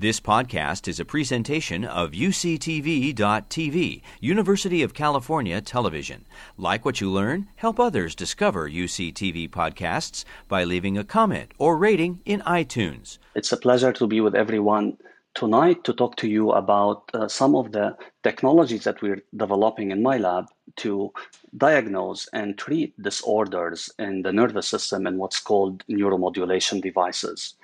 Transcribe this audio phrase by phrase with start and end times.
[0.00, 6.24] This podcast is a presentation of UCTV.tv, University of California Television.
[6.56, 12.20] Like what you learn, help others discover UCTV podcasts by leaving a comment or rating
[12.24, 13.18] in iTunes.
[13.34, 14.98] It's a pleasure to be with everyone
[15.34, 20.00] tonight to talk to you about uh, some of the technologies that we're developing in
[20.00, 20.46] my lab
[20.76, 21.12] to
[21.56, 27.56] diagnose and treat disorders in the nervous system and what's called neuromodulation devices.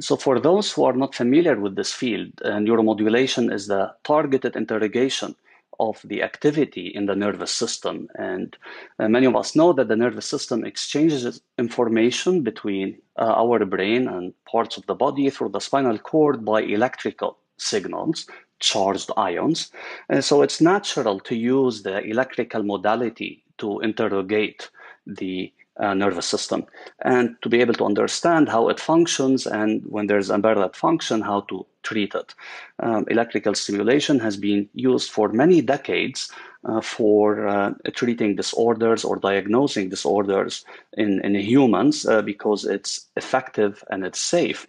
[0.00, 4.56] So, for those who are not familiar with this field, uh, neuromodulation is the targeted
[4.56, 5.36] interrogation
[5.80, 8.08] of the activity in the nervous system.
[8.16, 8.56] And
[8.98, 14.08] uh, many of us know that the nervous system exchanges information between uh, our brain
[14.08, 18.26] and parts of the body through the spinal cord by electrical signals,
[18.60, 19.70] charged ions.
[20.08, 24.70] And so it's natural to use the electrical modality to interrogate
[25.06, 26.64] the uh, nervous system
[27.02, 31.40] and to be able to understand how it functions and when there's unparalleled function, how
[31.42, 32.34] to treat it.
[32.80, 36.30] Um, electrical stimulation has been used for many decades
[36.64, 43.84] uh, for uh, treating disorders or diagnosing disorders in, in humans uh, because it's effective
[43.90, 44.66] and it's safe.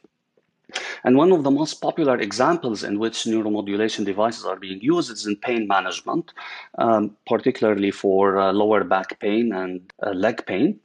[1.04, 5.26] And one of the most popular examples in which neuromodulation devices are being used is
[5.26, 6.34] in pain management,
[6.78, 10.80] um, particularly for uh, lower back pain and uh, leg pain.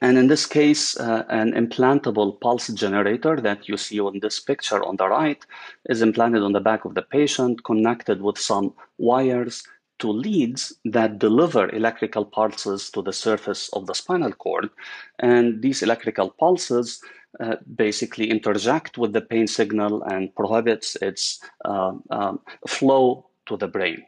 [0.00, 4.82] And in this case, uh, an implantable pulse generator that you see on this picture
[4.82, 5.44] on the right
[5.88, 9.62] is implanted on the back of the patient, connected with some wires
[9.98, 14.70] to leads that deliver electrical pulses to the surface of the spinal cord.
[15.18, 17.02] And these electrical pulses
[17.38, 23.68] uh, basically interject with the pain signal and prohibits its uh, um, flow to the
[23.68, 24.04] brain.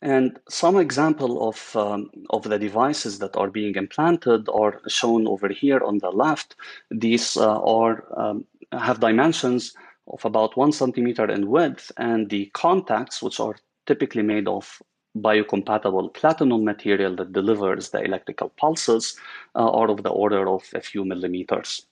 [0.00, 5.48] And some example of, um, of the devices that are being implanted are shown over
[5.48, 6.54] here on the left.
[6.90, 9.74] These uh, are um, have dimensions
[10.06, 14.80] of about one centimeter in width, and the contacts, which are typically made of
[15.16, 19.16] biocompatible platinum material that delivers the electrical pulses,
[19.54, 21.86] uh, are of the order of a few millimeters.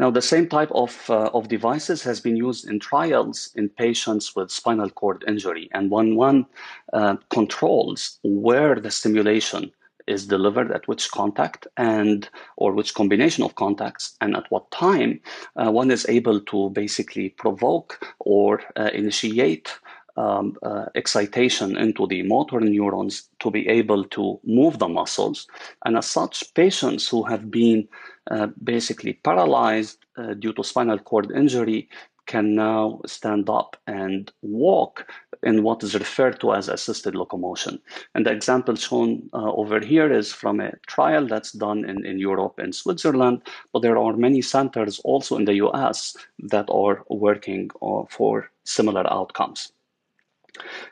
[0.00, 4.34] Now, the same type of, uh, of devices has been used in trials in patients
[4.34, 5.68] with spinal cord injury.
[5.72, 6.46] And when one
[6.94, 9.70] uh, controls where the stimulation
[10.06, 15.20] is delivered at which contact and or which combination of contacts and at what time
[15.56, 19.70] uh, one is able to basically provoke or uh, initiate
[20.16, 25.46] um, uh, excitation into the motor neurons to be able to move the muscles.
[25.84, 27.86] And as such, patients who have been
[28.30, 31.88] uh, basically paralyzed uh, due to spinal cord injury
[32.26, 35.10] can now stand up and walk
[35.42, 37.80] in what is referred to as assisted locomotion.
[38.14, 42.18] And the example shown uh, over here is from a trial that's done in, in
[42.18, 43.42] Europe and Switzerland,
[43.72, 46.16] but there are many centers also in the US
[46.50, 49.72] that are working uh, for similar outcomes.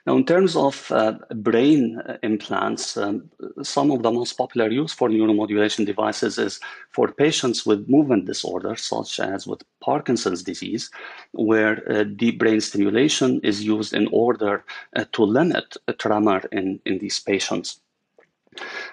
[0.06, 3.30] Now, in terms of uh, brain uh, implants, um,
[3.62, 8.82] some of the most popular use for neuromodulation devices is for patients with movement disorders,
[8.82, 10.90] such as with Parkinson's disease,
[11.32, 14.64] where uh, deep brain stimulation is used in order
[14.96, 17.80] uh, to limit tremor in, in these patients.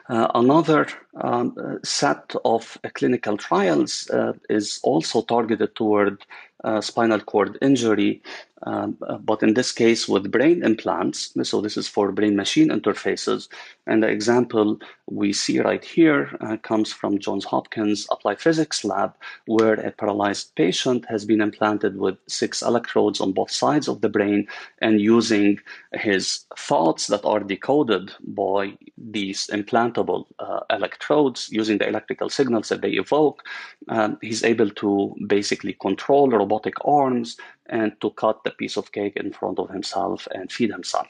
[0.10, 0.88] Uh, another
[1.22, 6.26] um, uh, set of uh, clinical trials uh, is also targeted toward
[6.82, 8.22] spinal cord injury
[8.64, 11.34] um, uh, but in this case with brain implants.
[11.44, 13.48] So this is for brain machine interfaces.
[13.86, 19.14] And the example we see right here uh, comes from Johns Hopkins Applied Physics Lab,
[19.46, 24.10] where a paralyzed patient has been implanted with six electrodes on both sides of the
[24.10, 24.48] brain
[24.82, 25.60] and using
[25.94, 32.82] his thoughts that are decoded by these implantable uh, electrodes using the electrical signals that
[32.82, 33.44] they evoke,
[33.90, 37.38] um, he's able to basically control robotic arms
[37.78, 41.08] and to cut the piece of cake in front of himself and feed himself.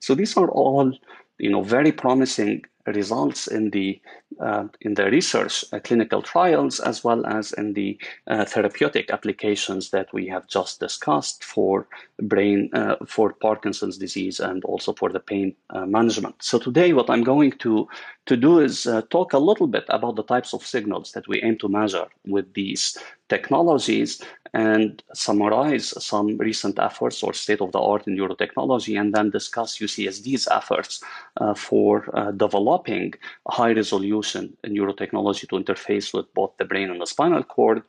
[0.00, 0.92] So these are all,
[1.38, 4.00] you know, very promising results in the
[4.40, 7.96] uh, in the research uh, clinical trials as well as in the
[8.26, 11.86] uh, therapeutic applications that we have just discussed for
[12.22, 16.34] brain uh, for Parkinson's disease and also for the pain uh, management.
[16.40, 17.86] So today, what I'm going to
[18.26, 21.42] to do is uh, talk a little bit about the types of signals that we
[21.42, 22.98] aim to measure with these
[23.28, 24.22] technologies
[24.54, 29.78] and summarize some recent efforts or state of the art in neurotechnology, and then discuss
[29.78, 31.02] UCSD's efforts
[31.40, 33.14] uh, for uh, developing
[33.48, 37.82] high resolution neurotechnology to interface with both the brain and the spinal cord.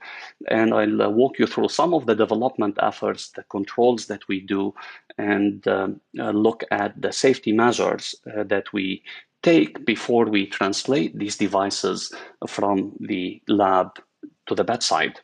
[0.50, 4.40] And I'll uh, walk you through some of the development efforts, the controls that we
[4.40, 4.74] do,
[5.18, 9.04] and um, uh, look at the safety measures uh, that we
[9.42, 12.14] take before we translate these devices
[12.48, 14.00] from the lab
[14.48, 15.20] to the bedside.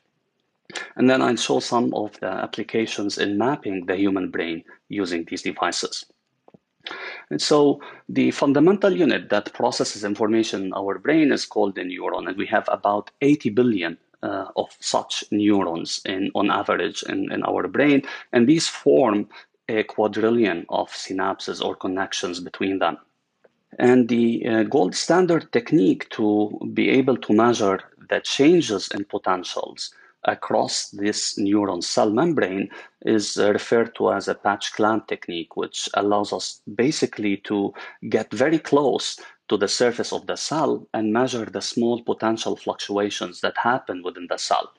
[0.95, 5.41] And then I'll show some of the applications in mapping the human brain using these
[5.41, 6.05] devices.
[7.29, 12.27] And so the fundamental unit that processes information in our brain is called a neuron,
[12.27, 17.43] and we have about 80 billion uh, of such neurons in, on average in, in
[17.43, 19.27] our brain, and these form
[19.67, 22.97] a quadrillion of synapses or connections between them.
[23.77, 27.79] And the uh, gold standard technique to be able to measure
[28.09, 29.93] the changes in potentials
[30.25, 32.69] across this neuron cell membrane
[33.05, 37.73] is referred to as a patch clamp technique, which allows us basically to
[38.09, 39.19] get very close
[39.49, 44.27] to the surface of the cell and measure the small potential fluctuations that happen within
[44.29, 44.71] the cell.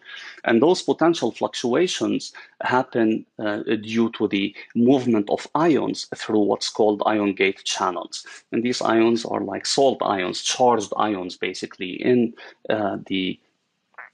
[0.45, 2.33] And those potential fluctuations
[2.63, 8.25] happen uh, due to the movement of ions through what's called ion gate channels.
[8.53, 12.35] And these ions are like salt ions, charged ions basically in
[12.69, 13.41] uh, the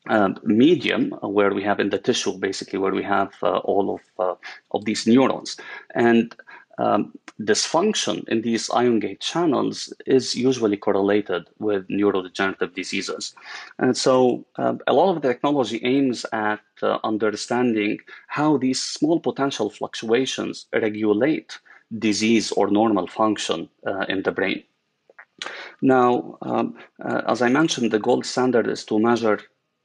[0.09, 4.01] uh, medium where we have in the tissue, basically where we have uh, all of
[4.19, 4.35] uh,
[4.71, 5.57] of these neurons,
[5.95, 6.35] and
[6.79, 13.35] um, dysfunction in these ion gate channels is usually correlated with neurodegenerative diseases.
[13.79, 17.99] And so uh, a lot of the technology aims at uh, understanding
[18.29, 21.59] how these small potential fluctuations regulate
[21.99, 24.63] disease or normal function uh, in the brain.
[25.83, 26.79] Now, um,
[27.29, 29.39] as I mentioned, the gold standard is to measure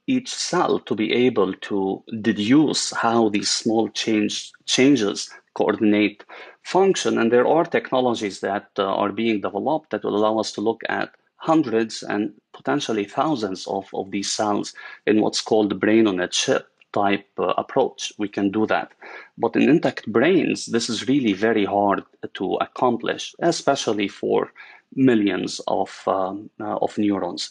[0.06, 6.24] each cell to be able to deduce how these small change, changes coordinate
[6.62, 7.18] function.
[7.18, 10.82] And there are technologies that uh, are being developed that will allow us to look
[10.88, 14.74] at hundreds and potentially thousands of, of these cells
[15.06, 18.12] in what's called the brain on a chip type uh, approach.
[18.18, 18.92] We can do that.
[19.38, 22.02] But in intact brains, this is really very hard
[22.34, 24.52] to accomplish, especially for
[24.94, 27.50] millions of, um, uh, of neurons.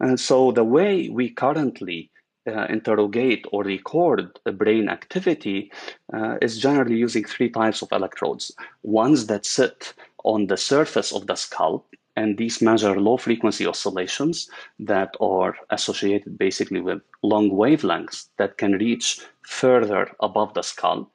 [0.00, 2.10] And so the way we currently
[2.46, 5.70] uh, interrogate or record brain activity
[6.14, 8.52] uh, is generally using three types of electrodes.
[8.82, 9.92] Ones that sit
[10.24, 11.84] on the surface of the skull,
[12.18, 14.50] and these measure low frequency oscillations
[14.80, 21.10] that are associated basically with long wavelengths that can reach further above the skull.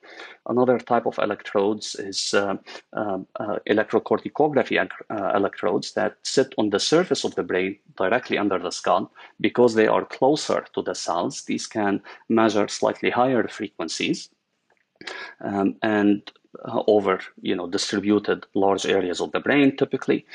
[0.48, 2.56] Another type of electrodes is uh,
[2.94, 8.58] uh, uh, electrocorticography uh, electrodes that sit on the surface of the brain directly under
[8.58, 9.12] the skull
[9.42, 11.44] because they are closer to the cells.
[11.44, 14.30] These can measure slightly higher frequencies.
[15.42, 16.32] Um, and
[16.66, 20.26] uh, over you know distributed large areas of the brain typically.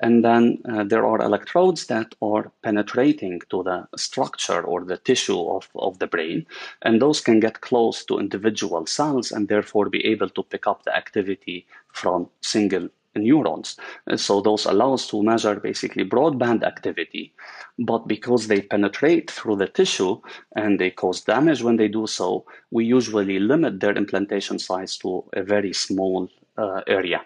[0.00, 5.42] And then uh, there are electrodes that are penetrating to the structure or the tissue
[5.48, 6.46] of, of the brain.
[6.82, 10.84] And those can get close to individual cells and therefore be able to pick up
[10.84, 13.76] the activity from single neurons.
[14.16, 17.34] So those allow us to measure basically broadband activity,
[17.78, 20.20] but because they penetrate through the tissue
[20.56, 25.24] and they cause damage when they do so, we usually limit their implantation size to
[25.32, 27.22] a very small uh, area.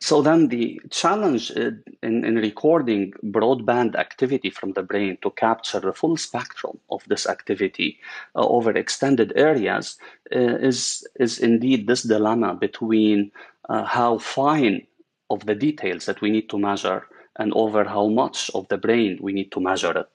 [0.00, 5.92] So then the challenge in, in recording broadband activity from the brain to capture the
[5.92, 7.98] full spectrum of this activity
[8.34, 9.96] uh, over extended areas
[10.34, 13.32] uh, is, is indeed this dilemma between
[13.68, 14.86] uh, how fine
[15.30, 17.06] of the details that we need to measure
[17.38, 20.08] and over how much of the brain we need to measure it.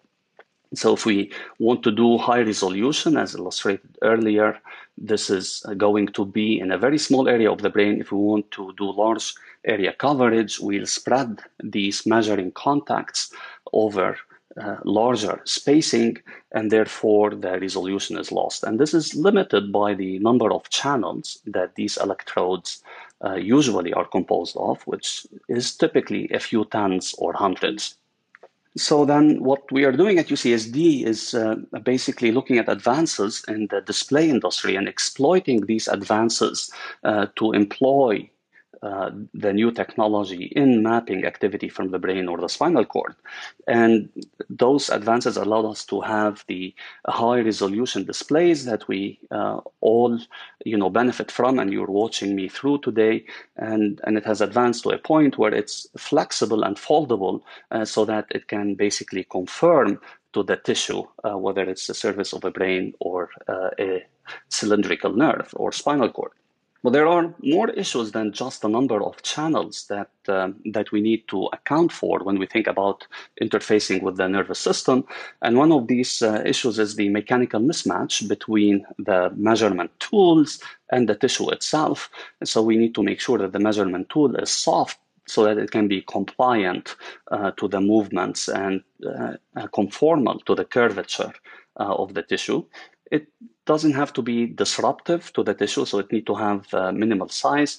[0.74, 4.57] So if we want to do high resolution, as illustrated earlier,
[4.98, 7.99] this is going to be in a very small area of the brain.
[7.99, 9.33] If we want to do large
[9.66, 13.33] area coverage, we'll spread these measuring contacts
[13.73, 14.18] over
[14.61, 16.18] uh, larger spacing,
[16.54, 18.64] and therefore the resolution is lost.
[18.64, 22.81] And this is limited by the number of channels that these electrodes
[23.23, 27.97] uh, usually are composed of, which is typically a few tens or hundreds.
[28.78, 33.68] So then what we are doing at UCSD is uh, basically looking at advances in
[33.68, 36.71] the display industry and exploiting these advances
[37.04, 38.30] uh, to employ
[38.83, 43.16] uh, the new technology in mapping activity from the brain or the spinal cord.
[43.68, 44.09] And
[44.50, 46.73] those advances allowed us to have the
[47.07, 50.19] high resolution displays that we uh, all
[50.66, 53.26] you know, benefit from and you're watching me through today.
[53.57, 58.06] And, and it has advanced to a point where it's flexible and foldable uh, so
[58.06, 60.00] that it can basically confirm
[60.33, 64.04] to the tissue, uh, whether it's the surface of a brain or uh, a
[64.50, 66.31] cylindrical nerve or spinal cord.
[66.83, 71.02] But there are more issues than just the number of channels that um, that we
[71.02, 73.06] need to account for when we think about
[73.42, 75.06] interfacing with the nervous system.
[75.42, 80.59] And one of these uh, issues is the mechanical mismatch between the measurement tools
[80.92, 82.09] and the tissue itself.
[82.40, 84.97] And so we need to make sure that the measurement tool is soft
[85.28, 86.95] so that it can be compliant
[87.31, 89.33] uh, to the movements and uh,
[89.68, 91.33] conformal to the curvature
[91.80, 92.64] uh, of the tissue
[93.11, 93.28] It
[93.71, 97.30] doesn't have to be disruptive to the tissue, so it needs to have uh, minimal
[97.30, 97.73] size.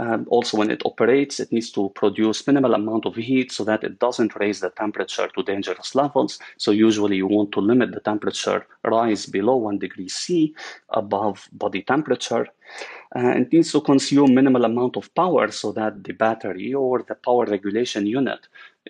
[0.00, 3.84] Um, also, when it operates, it needs to produce minimal amount of heat so that
[3.84, 6.38] it doesn't raise the temperature to dangerous levels.
[6.56, 10.54] So usually you want to limit the temperature rise below one degree C
[10.88, 12.46] above body temperature.
[13.14, 17.14] Uh, it needs to consume minimal amount of power so that the battery or the
[17.26, 18.40] power regulation unit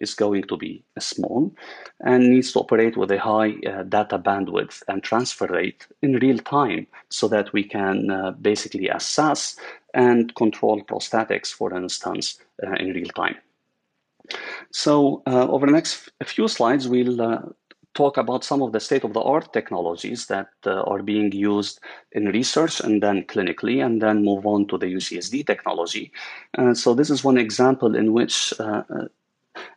[0.00, 1.52] is going to be small
[2.00, 6.38] and needs to operate with a high uh, data bandwidth and transfer rate in real
[6.38, 9.56] time so that we can uh, basically assess
[9.94, 13.36] and control prosthetics, for instance, uh, in real time.
[14.72, 17.42] So uh, over the next few slides, we'll uh,
[17.94, 21.78] talk about some of the state-of-the-art technologies that uh, are being used
[22.10, 26.10] in research and then clinically, and then move on to the UCSD technology.
[26.72, 28.52] So this is one example in which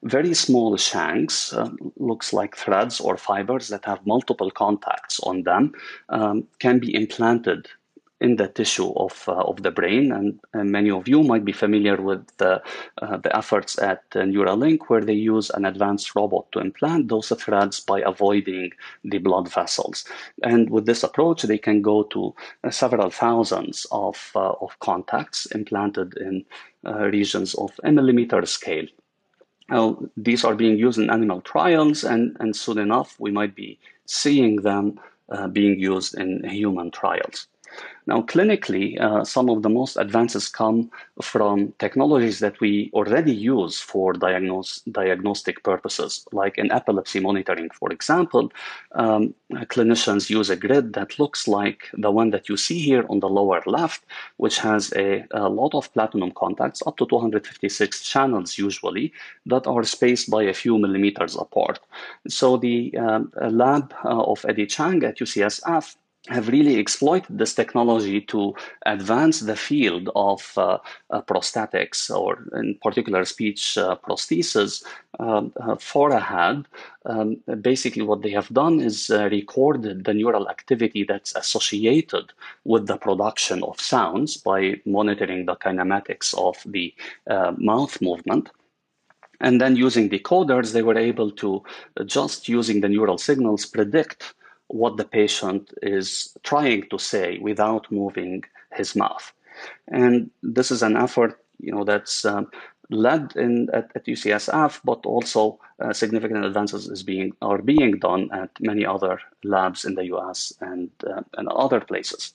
[0.03, 5.74] very small shanks, uh, looks like threads or fibers that have multiple contacts on them,
[6.10, 7.67] um, can be implanted
[8.20, 10.12] in the tissue of, uh, of the brain.
[10.12, 12.62] And, and, many of you might be familiar with the,
[13.01, 17.79] uh, the efforts at Neuralink, where they use an advanced robot to implant those threads
[17.79, 18.72] by avoiding
[19.03, 20.06] the blood vessels.
[20.44, 25.46] And with this approach, they can go to uh, several thousands of, uh, of contacts
[25.48, 26.46] implanted in
[26.86, 28.88] uh, regions of a millimeter scale.
[30.15, 34.57] These are being used in animal trials, and, and soon enough, we might be seeing
[34.57, 37.47] them uh, being used in human trials.
[38.07, 40.89] Now, clinically, uh, some of the most advances come
[41.22, 47.91] from technologies that we already use for diagnose, diagnostic purposes, like in epilepsy monitoring, for
[47.91, 48.50] example.
[48.93, 53.19] Um, clinicians use a grid that looks like the one that you see here on
[53.19, 54.05] the lower left,
[54.38, 59.12] which has a, a lot of platinum contacts, up to 256 channels usually,
[59.46, 61.79] that are spaced by a few millimeters apart.
[62.29, 65.96] So the um, lab uh, of Eddie Chang at UCSF
[66.29, 68.53] have really exploited this technology to
[68.86, 70.77] advance the field of uh,
[71.10, 74.84] uh, prosthetics, or in particular speech uh, prosthesis,
[75.19, 76.67] um, uh, for a hand.
[77.05, 82.34] Um, basically, what they have done is uh, recorded the neural activity that's associated
[82.65, 86.93] with the production of sounds by monitoring the kinematics of the
[87.29, 88.50] uh, mouth movement.
[89.39, 91.63] And then using decoders, they were able to,
[92.05, 94.34] just using the neural signals, predict
[94.67, 98.43] what the patient is trying to say without moving
[98.74, 99.33] his mouth.
[99.88, 102.47] And this is an effort, you know, that's um,
[102.89, 108.29] led in at, at, UCSF, but also uh, significant advances is being are being done
[108.31, 110.53] at many other labs in the U.S.
[110.62, 112.33] and uh, and other places.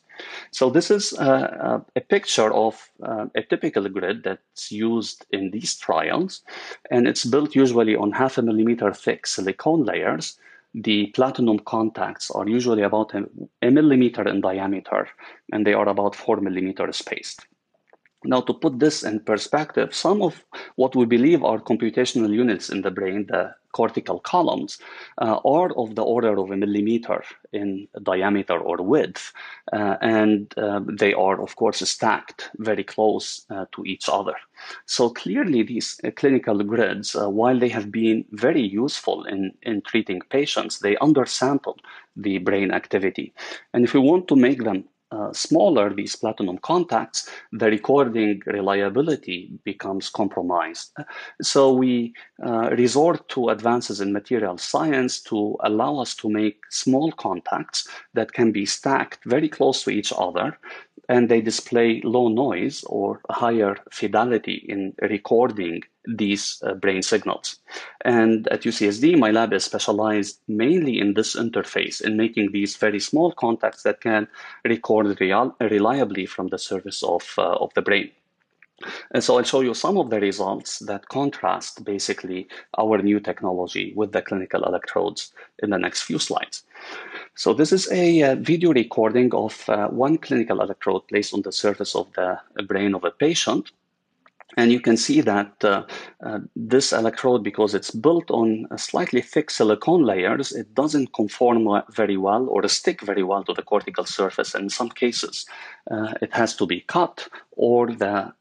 [0.50, 5.74] So this is uh, a picture of uh, a typical grid that's used in these
[5.76, 6.42] trials,
[6.90, 10.38] and it's built usually on half a millimeter thick silicone layers
[10.75, 13.25] the platinum contacts are usually about a,
[13.61, 15.09] a, millimeter in diameter
[15.52, 17.47] and they are about four millimeters spaced.
[18.25, 20.45] Now, to put this in perspective, some of
[20.76, 24.79] what we believe are computational units in the brain, the cortical columns,
[25.19, 29.33] uh, are of the order of a millimeter in diameter or width.
[29.73, 34.35] Uh, and uh, they are, of course, stacked very close uh, to each other.
[34.87, 39.81] So clearly, these uh, clinical grids, uh, while they have been very useful in, in
[39.83, 41.79] treating patients, they undersample
[42.14, 43.33] the brain activity.
[43.73, 49.50] And if we want to make them uh, smaller these platinum contacts, the recording reliability
[49.64, 50.97] becomes compromised.
[51.42, 52.14] So we
[52.45, 58.33] uh, resort to advances in material science to allow us to make small contacts that
[58.33, 60.57] can be stacked very close to each other
[61.09, 67.59] and they display low noise or higher fidelity in recording these uh, brain signals.
[68.04, 73.00] And at UCSD, my lab is specialized mainly in this interface, in making these very
[73.00, 74.28] small contacts that can
[74.64, 78.11] record real- reliably from the surface of, uh, of the brain.
[79.12, 83.92] And so I'll show you some of the results that contrast basically our new technology
[83.94, 85.32] with the clinical electrodes
[85.62, 86.64] in the next few slides.
[87.34, 91.52] So this is a uh, video recording of uh, one clinical electrode placed on the
[91.52, 93.70] surface of the brain of a patient.
[94.58, 95.86] And you can see that uh,
[96.22, 102.18] uh, this electrode, because it's built on slightly thick silicone layers, it doesn't conform very
[102.18, 104.54] well or stick very well to the cortical surface.
[104.54, 105.46] In some cases,
[105.90, 108.34] uh, it has to be cut or the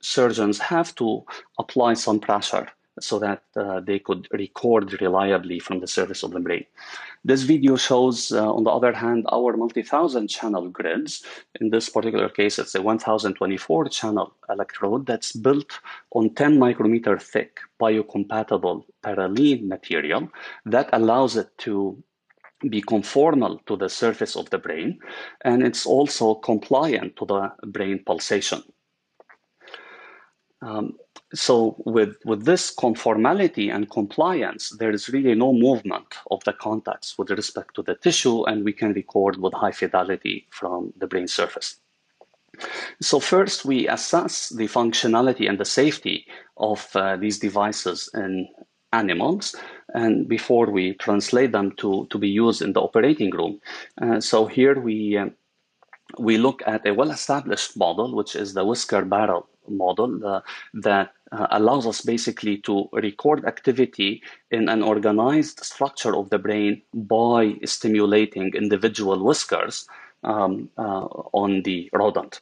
[0.00, 1.24] surgeons have to
[1.58, 2.68] apply some pressure
[3.00, 6.64] so that uh, they could record reliably from the surface of the brain.
[7.24, 11.24] This video shows, uh, on the other hand, our multi-thousand channel grids.
[11.60, 15.80] In this particular case, it's a 1024 channel electrode that's built
[16.12, 20.28] on 10 micrometer thick biocompatible parylene material
[20.64, 22.02] that allows it to
[22.68, 24.98] be conformal to the surface of the brain,
[25.42, 28.62] and it's also compliant to the brain pulsation.
[30.60, 30.96] Um,
[31.34, 37.18] so with, with this conformality and compliance, there is really no movement of the contacts
[37.18, 41.28] with respect to the tissue, and we can record with high fidelity from the brain
[41.28, 41.76] surface.
[43.00, 48.48] So first, we assess the functionality and the safety of uh, these devices in
[48.92, 49.54] animals
[49.94, 53.60] and before we translate them to, to be used in the operating room.
[54.00, 55.26] Uh, so here we, uh,
[56.18, 60.42] we look at a well-established model, which is the whisker barrel model
[60.74, 66.80] that uh, allows us basically to record activity in an organized structure of the brain
[66.94, 69.86] by stimulating individual whiskers
[70.24, 72.40] um, uh, on the rodent.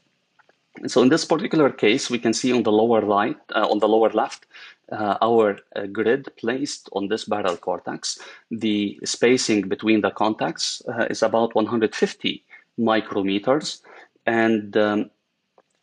[0.87, 3.88] So in this particular case, we can see on the lower right, uh, on the
[3.88, 4.47] lower left,
[4.92, 8.18] uh, our uh, grid placed on this barrel cortex.
[8.50, 12.45] The spacing between the contacts uh, is about 150
[12.78, 13.80] micrometers,
[14.26, 15.11] and um,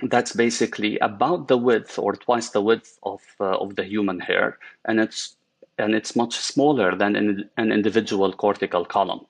[0.10, 4.58] that's basically about the width or twice the width of uh, of the human hair,
[4.86, 5.36] and it's
[5.78, 9.26] and it's much smaller than an, an individual cortical column.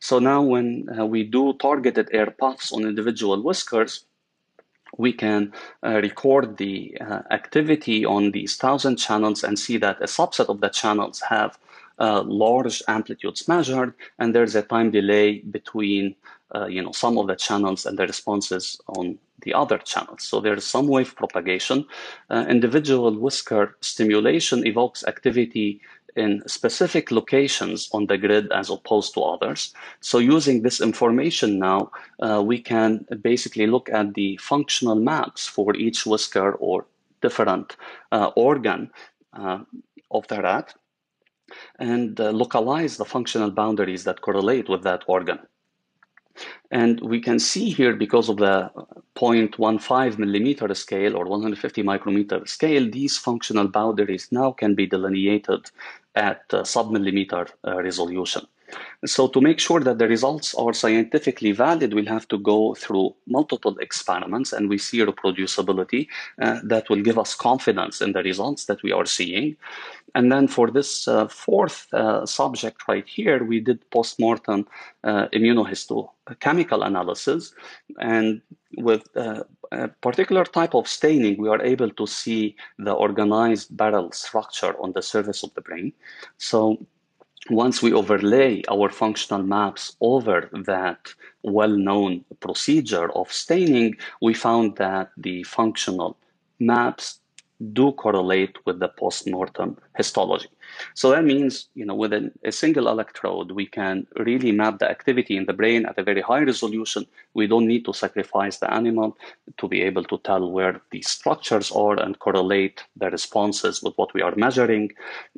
[0.00, 4.04] So now, when uh, we do targeted air puffs on individual whiskers,
[4.96, 5.52] we can
[5.84, 10.60] uh, record the uh, activity on these thousand channels and see that a subset of
[10.60, 11.58] the channels have
[11.98, 16.14] uh, large amplitudes measured, and there's a time delay between
[16.54, 20.24] uh, you know some of the channels and the responses on the other channels.
[20.24, 21.86] So there's some wave propagation.
[22.30, 25.80] Uh, individual whisker stimulation evokes activity
[26.16, 29.72] in specific locations on the grid as opposed to others.
[30.00, 35.76] So using this information now, uh, we can basically look at the functional maps for
[35.76, 36.86] each whisker or
[37.22, 37.76] different
[38.10, 38.90] uh, organ
[39.32, 39.60] uh,
[40.10, 40.74] of the rat
[41.78, 45.38] and uh, localize the functional boundaries that correlate with that organ.
[46.70, 48.70] And we can see here, because of the
[49.16, 55.70] 0.15 millimeter scale or 150 micrometer scale, these functional boundaries now can be delineated
[56.14, 58.46] at uh, sub-millimeter uh, resolution.
[59.06, 63.14] So to make sure that the results are scientifically valid, we'll have to go through
[63.26, 66.08] multiple experiments and we see reproducibility
[66.42, 69.56] uh, that will give us confidence in the results that we are seeing.
[70.14, 74.66] And then for this uh, fourth uh, subject right here, we did postmortem
[75.04, 77.54] uh, immunohistochemical analysis.
[78.00, 78.40] And
[78.76, 84.10] with uh, a particular type of staining, we are able to see the organized barrel
[84.12, 85.92] structure on the surface of the brain.
[86.38, 86.78] So
[87.50, 95.10] once we overlay our functional maps over that well-known procedure of staining, we found that
[95.16, 96.16] the functional
[96.58, 97.20] maps
[97.72, 100.48] do correlate with the post-mortem histology.
[100.94, 105.36] So that means, you know, with a, single electrode, we can really map the activity
[105.36, 107.06] in the brain at a very high resolution.
[107.34, 109.16] We don't need to sacrifice the animal
[109.56, 114.14] to be able to tell where these structures are and correlate the responses with what
[114.14, 114.92] we are measuring.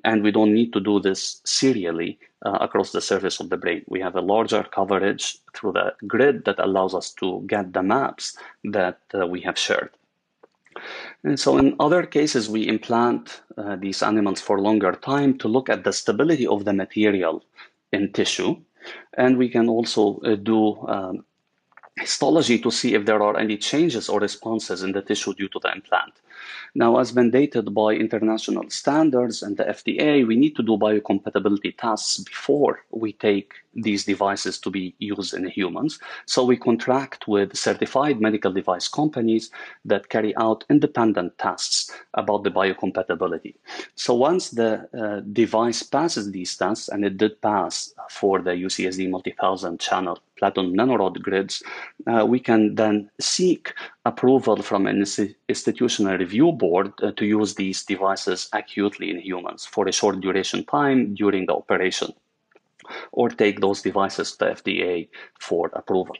[0.04, 3.82] And we don't need to do this serially uh, across the surface of the brain.
[3.86, 8.36] We have a larger coverage through the grid that allows us to get the maps
[8.64, 9.90] that uh, we have shared.
[11.24, 15.68] And so in other cases, we implant uh, these animals for longer time to look
[15.68, 17.44] at the stability of the material
[17.92, 18.56] in tissue.
[19.16, 21.24] And we can also uh, do um,
[22.00, 25.60] histology to see if there are any changes or responses in the tissue due to
[25.62, 26.14] the implant.
[26.74, 32.18] Now, as mandated by international standards and the FDA, we need to do biocompatibility tests
[32.18, 35.98] before we take these devices to be used in humans.
[36.26, 39.50] So we contract with certified medical device companies
[39.84, 43.54] that carry out independent tests about the biocompatibility.
[43.96, 49.10] So once the uh, device passes these tests, and it did pass for the UCSD
[49.10, 51.62] multi-thousand channel platinum nanorod grids,
[52.06, 53.72] uh, we can then seek
[54.04, 55.04] approval from an
[55.48, 60.64] institutional review board uh, to use these devices acutely in humans for a short duration
[60.64, 62.12] time during the operation
[63.12, 66.16] or take those devices to FDA for approval.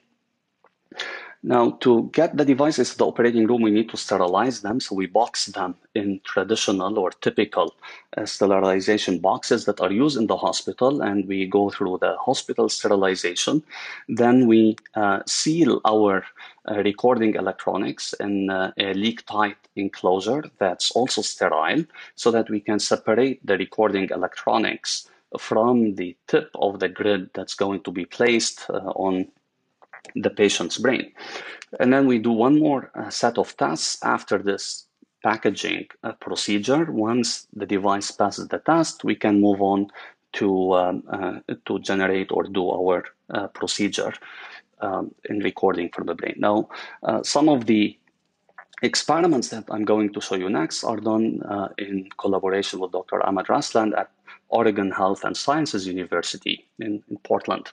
[1.43, 4.79] Now, to get the devices to the operating room, we need to sterilize them.
[4.79, 7.75] So we box them in traditional or typical
[8.17, 12.69] uh, sterilization boxes that are used in the hospital, and we go through the hospital
[12.69, 13.63] sterilization.
[14.07, 16.27] Then we uh, seal our
[16.69, 21.85] uh, recording electronics in uh, a leak-tight enclosure that's also sterile,
[22.17, 27.55] so that we can separate the recording electronics from the tip of the grid that's
[27.55, 29.27] going to be placed uh, on
[30.15, 31.13] the patient's brain.
[31.79, 34.87] And then we do one more uh, set of tests after this
[35.23, 36.91] packaging uh, procedure.
[36.91, 39.89] Once the device passes the test, we can move on
[40.33, 43.05] to um, to generate or do our
[43.53, 44.13] procedure
[44.81, 46.37] um, in recording from the brain.
[46.39, 46.69] Now,
[47.23, 47.99] some of the
[48.83, 53.25] experiments that I'm going to show you next are done uh, in collaboration with Dr.
[53.27, 54.11] Ahmed Raslan at
[54.49, 57.71] Oregon Health and Sciences University in, in Portland.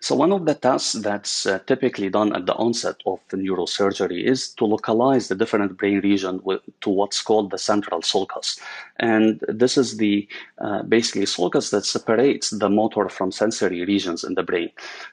[0.00, 4.24] So one of the tasks that's uh, typically done at the onset of the neurosurgery
[4.24, 8.58] is to localize the different brain region with, to what's called the central sulcus.
[8.98, 10.26] And this is the
[10.58, 14.70] uh, basically sulcus that separates the motor from sensory regions in the brain.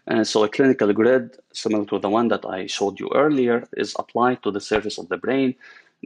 [0.08, 3.96] And so a clinical grid, similar to the one that I showed you earlier, is
[4.00, 5.56] applied to the surface of the brain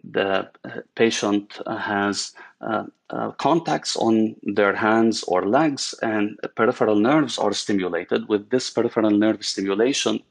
[0.04, 0.49] the
[0.95, 8.27] patient has uh, uh, contacts on their hands or legs and peripheral nerves are stimulated.
[8.27, 10.21] With this peripheral nerve stimulation,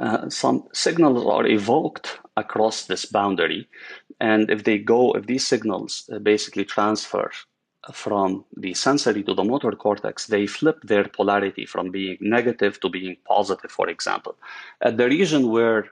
[0.00, 3.68] uh, some signals are evoked across this boundary.
[4.20, 7.30] And if they go, if these signals uh, basically transfer
[7.92, 12.88] from the sensory to the motor cortex, they flip their polarity from being negative to
[12.88, 14.36] being positive, for example.
[14.80, 15.90] At the region where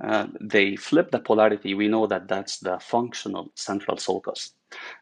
[0.00, 4.52] uh, they flip the polarity, we know that that's the functional central sulcus.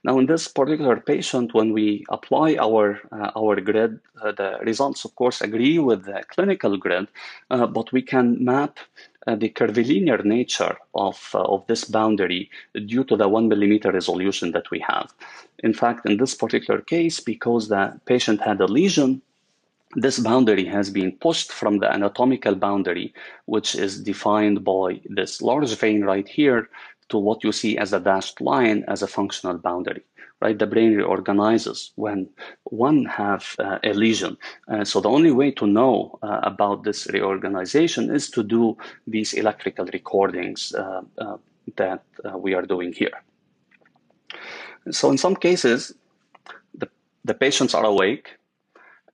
[0.03, 5.05] Now, in this particular patient, when we apply our uh, our grid, uh, the results,
[5.05, 7.09] of course, agree with the clinical grid,
[7.51, 8.79] uh, but we can map
[9.27, 12.51] uh, the curvilinear nature of, of this boundary
[12.87, 15.13] due to the one millimeter resolution that we have.
[15.59, 19.21] In fact, in this particular case, because the patient had a lesion,
[19.95, 23.15] this boundary has been pushed from the anatomical boundary,
[23.47, 26.69] which is defined by this large vein right here,
[27.09, 30.03] to what you see as a dashed line as a functional boundary.
[30.41, 32.29] Right, the brain reorganizes when
[32.63, 34.37] one have uh, a lesion.
[34.69, 38.77] Uh, so the only way to know uh, about this reorganization is to do
[39.09, 41.39] these electrical recordings uh, uh,
[41.75, 43.21] that uh, we are doing here.
[44.93, 45.93] So in some cases,
[46.73, 46.89] the,
[47.25, 48.38] the patients are awake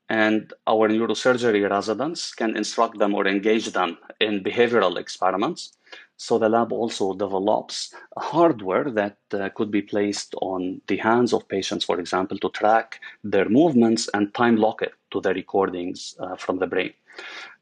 [0.09, 5.77] and our neurosurgery residents can instruct them or engage them in behavioral experiments.
[6.17, 11.49] So the lab also develops hardware that uh, could be placed on the hands of
[11.49, 16.37] patients, for example, to track their movements and time lock it to the recordings uh,
[16.37, 16.93] from the brain.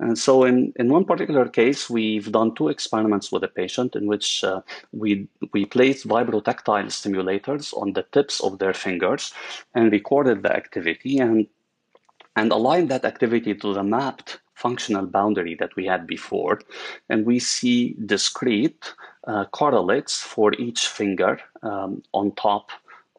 [0.01, 4.07] And so, in, in one particular case, we've done two experiments with a patient in
[4.07, 9.33] which uh, we, we placed vibrotactile stimulators on the tips of their fingers
[9.75, 11.19] and recorded the activity.
[11.19, 11.47] And
[12.37, 16.61] and align that activity to the mapped functional boundary that we had before.
[17.09, 18.95] And we see discrete
[19.27, 22.71] uh, correlates for each finger um, on top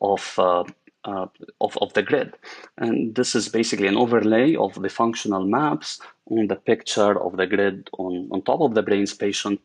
[0.01, 0.63] of, uh,
[1.05, 1.27] uh,
[1.59, 2.33] of, of the grid.
[2.77, 5.99] And this is basically an overlay of the functional maps
[6.29, 9.59] on the picture of the grid on, on top of the brain's patient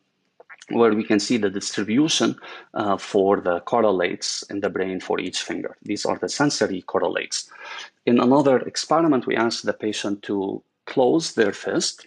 [0.70, 2.37] where we can see the distribution
[2.74, 5.76] uh, for the correlates in the brain for each finger.
[5.83, 7.50] These are the sensory correlates.
[8.07, 12.07] In another experiment, we asked the patient to close their fist,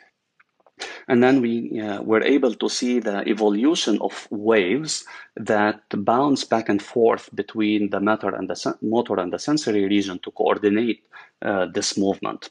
[1.07, 6.69] and then we uh, were able to see the evolution of waves that bounce back
[6.69, 11.03] and forth between the motor and the, motor and the sensory region to coordinate
[11.43, 12.49] uh, this movement.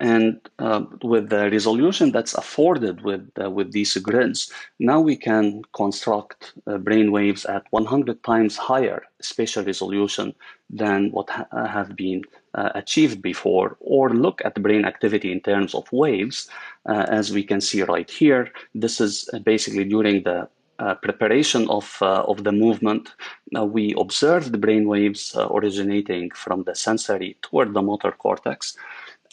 [0.00, 5.62] And uh, with the resolution that's afforded with, uh, with these grids, now we can
[5.72, 10.34] construct uh, brain waves at 100 times higher spatial resolution
[10.68, 12.22] than what ha- uh, have been
[12.54, 16.48] uh, achieved before, or look at brain activity in terms of waves,
[16.86, 18.50] uh, as we can see right here.
[18.74, 20.48] This is basically during the
[20.80, 23.14] uh, preparation of, uh, of the movement,
[23.56, 28.76] uh, we observed brain waves originating from the sensory toward the motor cortex.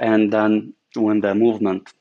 [0.02, 1.94] And then when the movement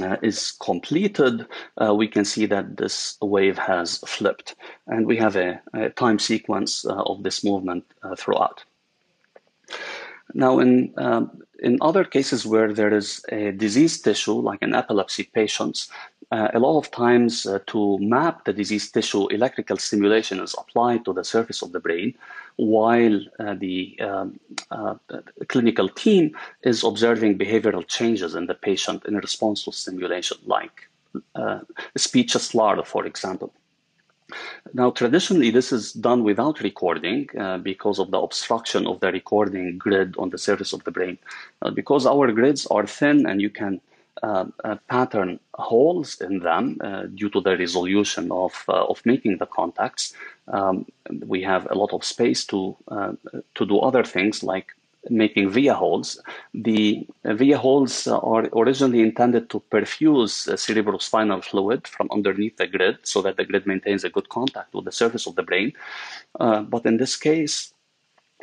[0.00, 4.56] uh, is completed, uh, we can see that this wave has flipped.
[4.86, 8.64] And we have a, a time sequence uh, of this movement uh, throughout.
[10.32, 15.24] Now, in, um, in other cases where there is a diseased tissue, like in epilepsy
[15.24, 15.90] patients,
[16.30, 21.04] uh, a lot of times uh, to map the diseased tissue, electrical stimulation is applied
[21.04, 22.14] to the surface of the brain,
[22.56, 24.38] while uh, the um,
[24.70, 24.94] uh,
[25.48, 30.88] clinical team is observing behavioral changes in the patient in response to stimulation, like
[31.34, 31.60] uh,
[31.96, 33.52] speech slur, for example.
[34.74, 39.78] Now, traditionally, this is done without recording uh, because of the obstruction of the recording
[39.78, 41.18] grid on the surface of the brain.
[41.62, 43.80] Uh, because our grids are thin and you can
[44.88, 50.14] pattern holes in them uh, due to the resolution of of making the contacts.
[50.48, 50.86] Um,
[51.26, 52.76] we have a lot of space to
[53.54, 54.74] to do other things like
[55.08, 56.20] making via holes.
[56.52, 63.22] The via holes are originally intended to perfuse cerebrospinal fluid from underneath the grid so
[63.22, 65.72] that the grid maintains a good contact with the surface of the brain.
[66.38, 67.72] Uh, but in this case,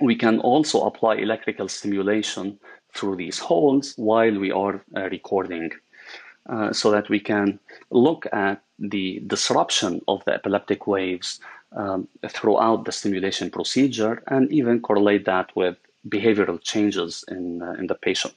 [0.02, 2.60] we can also apply electrical stimulation
[2.94, 5.72] through these holes while we are uh, recording
[6.50, 7.60] uh, so that we can
[7.92, 11.40] look at the disruption of the epileptic waves
[11.76, 17.88] um, throughout the stimulation procedure and even correlate that with behavioral changes in, uh, in
[17.88, 18.34] the patient.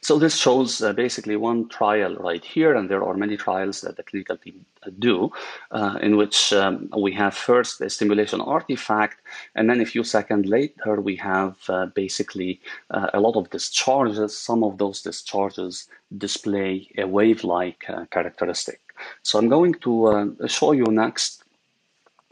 [0.00, 3.96] So this shows uh, basically one trial right here, and there are many trials that
[3.96, 5.30] the clinical team uh, do,
[5.70, 9.20] uh, in which um, we have first a stimulation artifact,
[9.54, 14.36] and then a few seconds later we have uh, basically uh, a lot of discharges.
[14.36, 18.80] Some of those discharges display a wave-like uh, characteristic.
[19.22, 21.41] So I'm going to show you next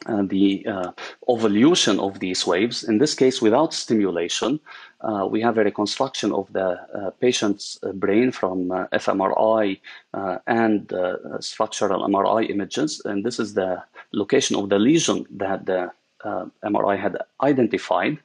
[0.07, 0.93] uh, the uh,
[1.29, 2.85] evolution of these waves.
[2.85, 4.59] In this case, without stimulation,
[5.03, 9.79] uh, we have a reconstruction of the uh, patient's uh, brain from fMRI
[10.47, 10.93] and
[11.41, 13.03] structural MRI images.
[13.05, 13.83] And this is the
[14.13, 15.91] location of the lesion that the
[16.25, 18.19] MRI had identified.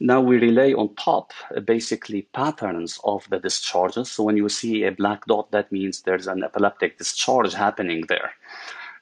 [0.00, 1.32] Now we relay on top
[1.64, 4.10] basically patterns of the discharges.
[4.10, 8.32] So when you see a black dot, that means there's an epileptic discharge happening there.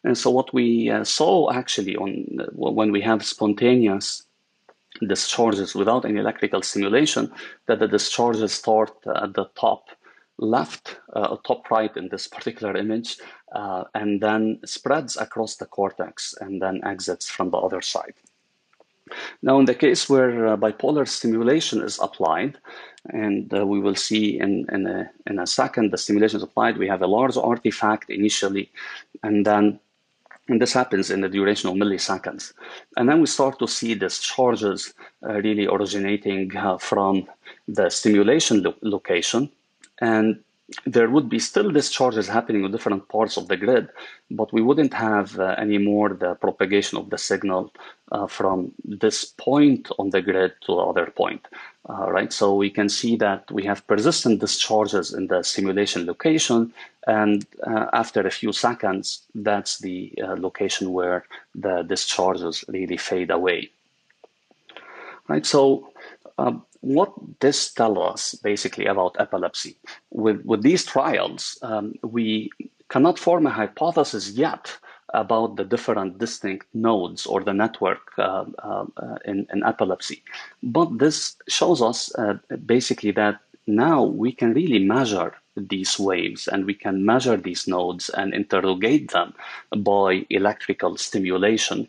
[0.06, 4.22] And so what we uh, saw actually on when we have spontaneous
[5.06, 7.32] discharges without any electrical stimulation,
[7.66, 8.92] that the discharges start
[9.22, 9.88] at the top
[10.38, 13.16] left, uh, top right in this particular image,
[13.52, 18.14] uh, and then spreads across the cortex and then exits from the other side.
[19.42, 22.58] Now, in the case where uh, bipolar stimulation is applied,
[23.08, 26.78] and uh, we will see in, in, a, in a second the stimulation is applied,
[26.78, 28.70] we have a large artifact initially,
[29.22, 29.80] and then
[30.48, 32.52] and this happens in the duration of milliseconds.
[32.96, 34.94] And then we start to see these charges
[35.26, 37.26] uh, really originating uh, from
[37.66, 39.50] the stimulation lo- location.
[40.00, 40.40] And
[40.84, 43.88] there would be still discharges happening in different parts of the grid,
[44.30, 47.72] but we wouldn't have uh, anymore the propagation of the signal
[48.10, 51.46] uh, from this point on the grid to the other point.
[51.88, 56.72] Uh, right, so we can see that we have persistent discharges in the simulation location,
[57.06, 61.24] and uh, after a few seconds, that's the uh, location where
[61.54, 63.70] the discharges really fade away.
[65.28, 65.92] Right, so
[66.38, 69.76] um, what this tells us basically about epilepsy.
[70.10, 72.50] With, with these trials, um, we
[72.88, 74.78] cannot form a hypothesis yet
[75.12, 78.84] about the different distinct nodes or the network uh, uh,
[79.24, 80.22] in, in, epilepsy.
[80.62, 86.66] But this shows us uh, basically that now we can really measure these waves and
[86.66, 89.34] we can measure these nodes and interrogate them
[89.78, 91.88] by electrical stimulation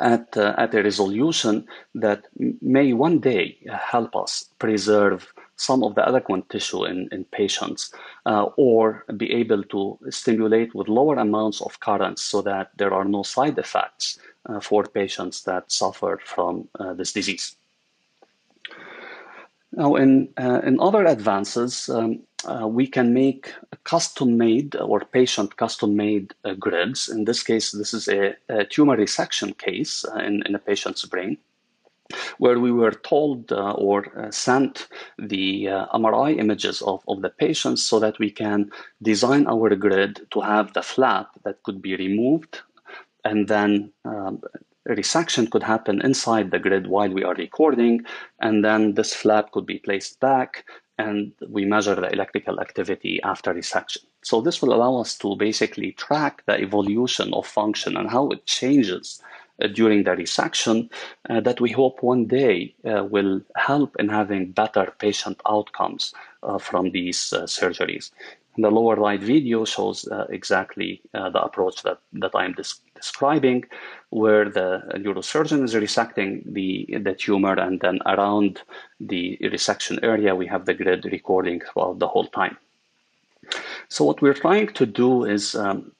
[0.00, 2.24] at, uh, at a resolution that
[2.60, 7.92] may one day help us preserve some of the eloquent tissue in, in patients
[8.26, 13.04] uh, or be able to stimulate with lower amounts of currents so that there are
[13.04, 17.56] no side effects uh, for patients that suffer from uh, this disease.
[19.76, 23.52] Now, in, uh, in other advances, um, uh, we can make
[23.84, 27.10] custom-made or patient custom-made uh, grids.
[27.10, 31.04] In this case, this is a, a tumor resection case uh, in, in, a patient's
[31.04, 31.36] brain,
[32.38, 37.82] where we were told uh, or uh, sent the MRI images of, of the patients
[37.82, 38.70] so that we can
[39.02, 42.60] design our grid to have the flap that could be removed
[43.26, 44.40] and then um,
[44.88, 48.04] resection could happen inside the grid while we are recording,
[48.40, 50.64] and then this flap could be placed back
[50.98, 53.98] and we measure the electrical activity after resection.
[54.22, 58.46] So this will allow us to basically track the evolution of function and how it
[58.46, 59.22] changes
[59.62, 60.90] uh, during the resection
[61.28, 66.58] uh, that we hope one day uh, will help in having better patient outcomes uh,
[66.58, 68.10] from these uh, surgeries.
[68.56, 73.64] The lower right video shows uh, exactly the approach that, that I'm dis- describing,
[74.10, 78.62] where the neurosurgeon is resecting the, the tumor, and then around
[78.98, 82.56] the resection area, we have the grid recording throughout the whole time.
[83.88, 85.92] So what we're trying to do is um,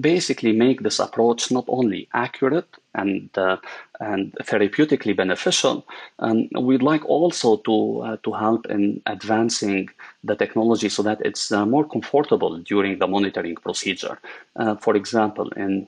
[0.00, 3.58] basically make this approach not only accurate and uh,
[4.00, 5.86] and therapeutically beneficial,
[6.18, 9.90] um, we'd like also to uh, to help in advancing
[10.24, 14.18] the technology so that it's uh, more comfortable during the monitoring procedure.
[14.56, 15.86] Uh, for example, in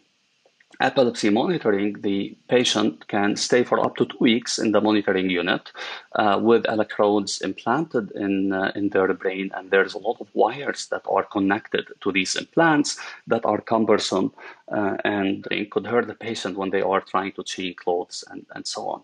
[0.80, 5.72] epilepsy monitoring, the patient can stay for up to two weeks in the monitoring unit
[6.14, 9.50] uh, with electrodes implanted in, uh, in their brain.
[9.54, 14.32] And there's a lot of wires that are connected to these implants that are cumbersome
[14.70, 18.66] uh, and could hurt the patient when they are trying to change clothes and, and
[18.66, 19.02] so on.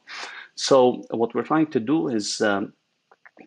[0.55, 2.73] So, what we're trying to do is um,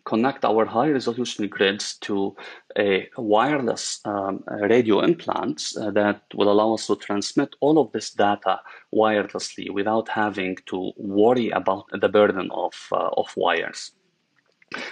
[0.04, 2.36] connect our high resolution grids to
[2.78, 8.10] a wireless um, radio implants uh, that will allow us to transmit all of this
[8.10, 8.60] data
[8.94, 13.92] wirelessly without having to worry about the burden of, uh, of wires.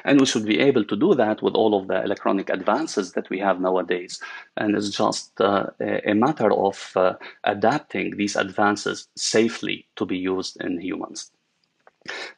[0.05, 3.29] And we should be able to do that with all of the electronic advances that
[3.29, 4.19] we have nowadays.
[4.57, 10.57] And it's just uh, a matter of uh, adapting these advances safely to be used
[10.63, 11.31] in humans.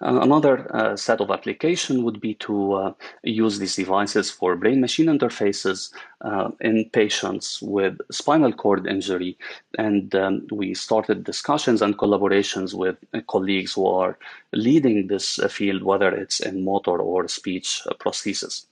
[0.01, 5.07] Uh, another uh, set of application would be to uh, use these devices for brain-machine
[5.07, 9.37] interfaces uh, in patients with spinal cord injury.
[9.79, 12.97] And um, we started discussions and collaborations with
[13.29, 14.19] colleagues who are
[14.53, 18.67] leading this field, whether it's in motor or speech prosthesis.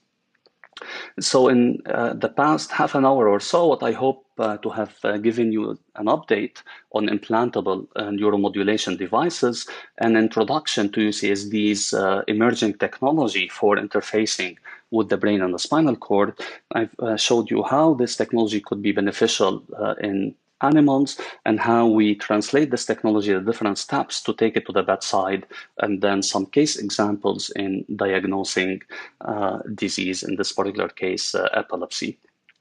[1.19, 4.69] So, in uh, the past half an hour or so, what I hope uh, to
[4.69, 9.67] have uh, given you an update on implantable uh, neuromodulation devices
[9.99, 14.57] and introduction to UCSD's uh, emerging technology for interfacing
[14.91, 16.33] with the brain and the spinal cord.
[16.71, 19.63] I've uh, showed you how this technology could be beneficial
[20.01, 24.71] in animals and how we translate this technology at different steps to take it to
[24.71, 25.45] the bedside,
[25.79, 28.81] and then some case examples in diagnosing
[29.21, 32.17] uh, disease, in this particular case, uh, epilepsy,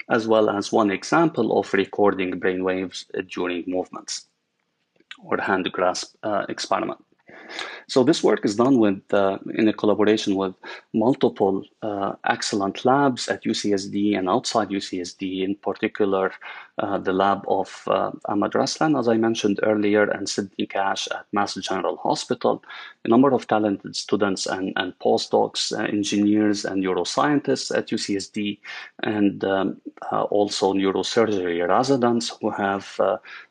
[0.08, 4.26] as well as one example of recording brain waves during movements
[5.18, 7.05] or hand grasp uh, experiment.
[7.88, 10.54] So this work is done with uh, in a collaboration with
[10.92, 16.32] multiple uh, excellent labs at UCSD and outside UCSD, in particular
[16.78, 21.26] uh, the lab of uh, Ahmad Raslan, as I mentioned earlier, and Sydney Cash at
[21.32, 22.62] Mass General Hospital,
[23.04, 28.59] a number of talented students and, and postdocs, uh, engineers and neuroscientists at UCSD,
[29.02, 29.80] and um,
[30.12, 33.00] uh, also neurosurgery residents who have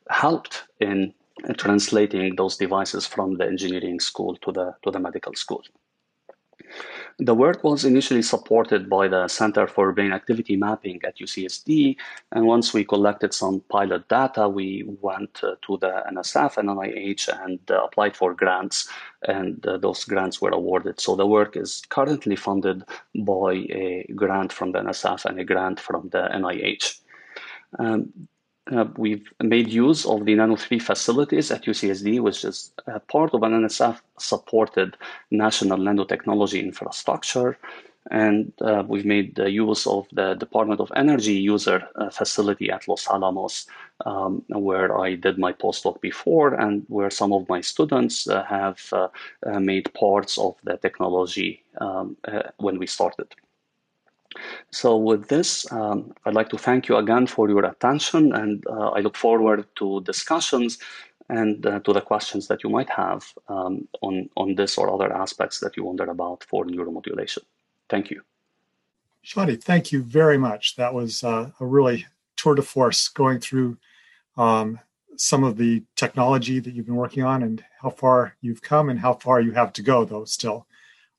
[0.09, 1.13] helped in
[1.57, 5.63] translating those devices from the engineering school to the to the medical school.
[7.19, 11.95] The work was initially supported by the Center for Brain Activity Mapping at UCSD,
[12.31, 17.29] and once we collected some pilot data, we went uh, to the NSF and NIH
[17.45, 18.89] and uh, applied for grants,
[19.27, 20.99] and uh, those grants were awarded.
[20.99, 22.83] So the work is currently funded
[23.15, 26.99] by a grant from the NSF and a grant from the NIH.
[27.79, 28.27] Um,
[28.71, 32.71] uh, we've made use of the Nano 3 facilities at UCSD, which is
[33.07, 34.97] part of an NSF supported
[35.31, 37.57] national nanotechnology infrastructure.
[38.11, 43.07] And uh, we've made use of the Department of Energy user uh, facility at Los
[43.07, 43.65] Alamos,
[44.05, 48.79] um, where I did my postdoc before, and where some of my students uh, have
[48.91, 49.07] uh,
[49.45, 52.15] uh, made parts of the technology um,
[52.57, 53.33] when we started.
[54.71, 58.89] So with this, um, I'd like to thank you again for your attention, and uh,
[58.89, 60.77] I look forward to discussions
[61.29, 65.11] and uh, to the questions that you might have um, on, on this or other
[65.11, 67.39] aspects that you wonder about for neuromodulation.
[67.89, 68.21] Thank you.
[69.25, 70.75] Shadi, thank you very much.
[70.75, 72.05] That was uh, a really
[72.37, 73.77] tour de force going through
[74.37, 74.79] um,
[75.17, 78.99] some of the technology that you've been working on and how far you've come and
[78.99, 80.67] how far you have to go, though, still.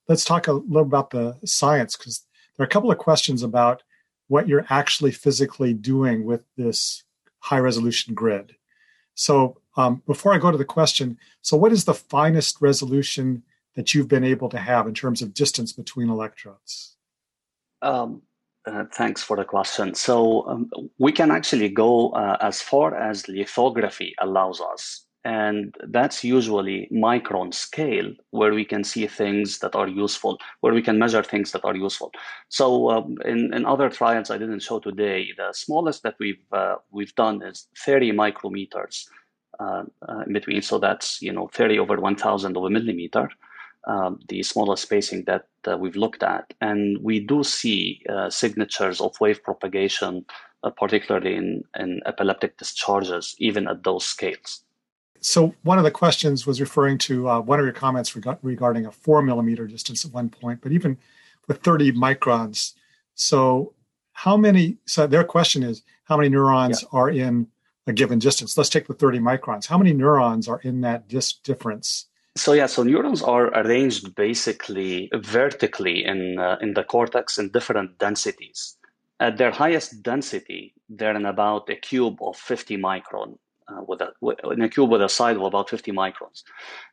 [0.08, 2.25] Let's talk a little about the science because
[2.56, 3.82] there are a couple of questions about
[4.28, 7.04] what you're actually physically doing with this
[7.38, 8.56] high resolution grid.
[9.14, 13.42] So um, before I go to the question, so what is the finest resolution
[13.74, 16.96] that you've been able to have in terms of distance between electrodes?
[17.82, 18.22] Um,
[18.66, 19.94] uh, thanks for the question.
[19.94, 26.22] So um, we can actually go uh, as far as lithography allows us and that's
[26.22, 31.22] usually micron scale where we can see things that are useful where we can measure
[31.22, 32.12] things that are useful.
[32.48, 36.76] So um, in, in other trials i didn't show today the smallest that we've uh,
[36.92, 39.08] we've done is 30 micrometers
[39.58, 40.62] uh, uh, in between.
[40.62, 43.28] So that's you know 30 over 1000 of a millimeter
[43.88, 46.54] um, the smallest spacing that uh, we've looked at.
[46.60, 50.24] And we do see uh, signatures of wave propagation
[50.62, 54.65] uh, particularly in, in epileptic discharges even at those scales
[55.20, 58.86] so one of the questions was referring to uh, one of your comments reg- regarding
[58.86, 60.96] a four millimeter distance at one point, but even
[61.48, 62.74] with 30 microns.
[63.14, 63.72] So
[64.12, 64.76] how many?
[64.86, 66.98] So their question is how many neurons yeah.
[66.98, 67.48] are in
[67.86, 68.56] a given distance?
[68.56, 69.66] Let's take the 30 microns.
[69.66, 72.06] How many neurons are in that dis- difference?
[72.36, 77.98] So yeah, so neurons are arranged basically vertically in uh, in the cortex in different
[77.98, 78.76] densities.
[79.18, 83.38] At their highest density, they're in about a cube of 50 micron
[83.68, 84.12] uh, with a
[84.52, 86.42] in a cube with a size of about 50 microns.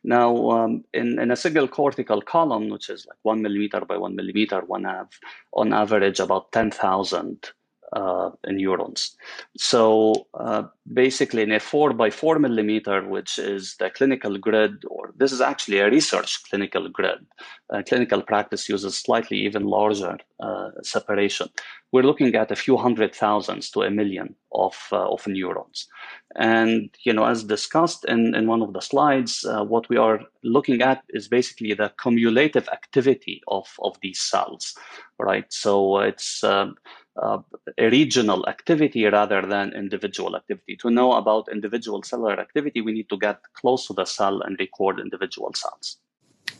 [0.02, 4.16] Now, um, in, in a single cortical column, which is like one millimeter by one
[4.16, 5.08] millimeter, one have
[5.52, 7.52] on average about 10,000
[7.94, 9.16] uh, neurons.
[9.56, 15.12] So uh, basically, in a four by four millimeter, which is the clinical grid or
[15.16, 17.24] This is actually a research clinical grid.
[17.70, 21.48] Uh, clinical practice uses slightly even larger uh, separation.
[21.92, 25.86] We're looking at a few hundred thousands to a million of, uh, of neurons.
[26.36, 30.20] And, you know, as discussed in, in one of the slides, uh, what we are
[30.42, 34.74] looking at is basically the cumulative activity of, of these cells,
[35.18, 35.44] right?
[35.52, 36.70] So it's uh,
[37.22, 37.38] uh,
[37.78, 40.76] a regional activity rather than individual activity.
[40.78, 44.58] To know about individual cellular activity, we need to get close to the cell and
[44.58, 45.98] record individual cells.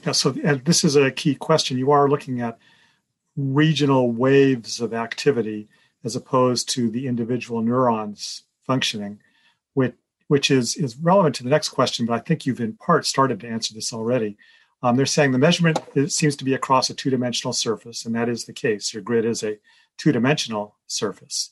[0.06, 1.78] Yeah, so this is a key question.
[1.78, 2.58] You are looking at
[3.36, 5.68] regional waves of activity
[6.04, 9.18] as opposed to the individual neurons functioning,
[10.34, 13.38] which, is, is relevant to the next question, but I think you've in part started
[13.38, 14.36] to answer this already.
[14.82, 15.78] Um, they're saying the measurement
[16.08, 18.92] seems to be across a two dimensional surface, and that is the case.
[18.92, 19.58] Your grid is a
[19.96, 21.50] two dimensional surface.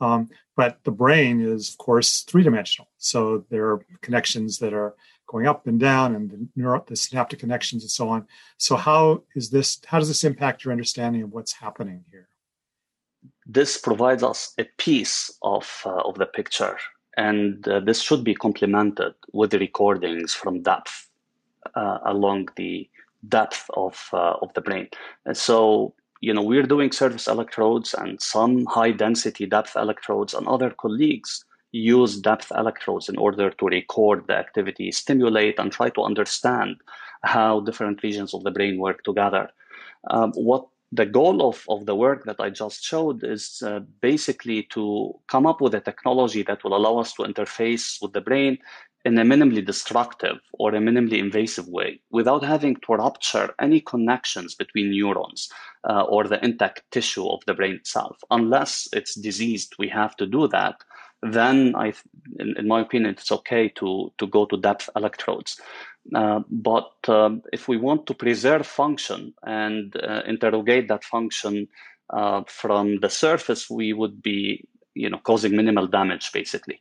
[0.00, 2.88] Um, but the brain is, of course, three dimensional.
[2.98, 4.94] So there are connections that are
[5.26, 8.28] going up and down, and the, neuro, the synaptic connections and so on.
[8.58, 9.80] So how is this?
[9.86, 12.28] How does this impact your understanding of what's happening here?
[13.44, 16.78] This provides us a piece of uh, of the picture,
[17.16, 21.08] and uh, this should be complemented with recordings from depth
[21.74, 22.88] uh, along the
[23.28, 24.88] depth of uh, of the brain.
[25.26, 30.46] And so you know, we're doing surface electrodes and some high density depth electrodes, and
[30.46, 36.02] other colleagues use depth electrodes in order to record the activity, stimulate, and try to
[36.02, 36.76] understand
[37.22, 39.48] how different regions of the brain work together.
[40.10, 44.64] Um, what the goal of, of the work that I just showed is uh, basically
[44.70, 48.58] to come up with a technology that will allow us to interface with the brain
[49.04, 54.54] in a minimally destructive or a minimally invasive way without having to rupture any connections
[54.54, 55.50] between neurons
[55.88, 58.18] uh, or the intact tissue of the brain itself.
[58.30, 60.82] Unless it's diseased, we have to do that.
[61.22, 61.92] Then, I,
[62.38, 65.60] in, in my opinion, it's okay to, to go to depth electrodes.
[66.14, 71.68] Uh, but um, if we want to preserve function and uh, interrogate that function
[72.08, 74.64] uh, from the surface, we would be
[74.94, 76.80] you know causing minimal damage basically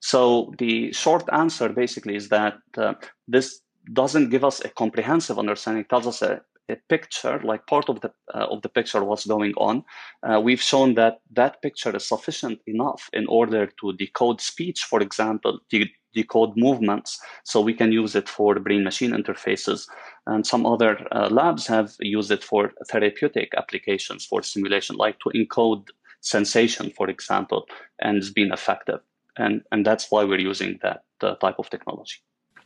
[0.00, 2.94] so the short answer basically is that uh,
[3.28, 3.60] this
[3.92, 6.49] doesn't give us a comprehensive understanding it tells us a, a
[6.88, 9.84] picture like part of the uh, of the picture what's going on
[10.22, 15.00] uh, we've shown that that picture is sufficient enough in order to decode speech for
[15.00, 19.86] example de- decode movements so we can use it for brain machine interfaces
[20.26, 25.30] and some other uh, labs have used it for therapeutic applications for simulation like to
[25.30, 25.86] encode
[26.20, 27.66] sensation, for example,
[27.98, 29.00] and it's been effective.
[29.36, 32.16] And, and that's why we're using that uh, type of technology.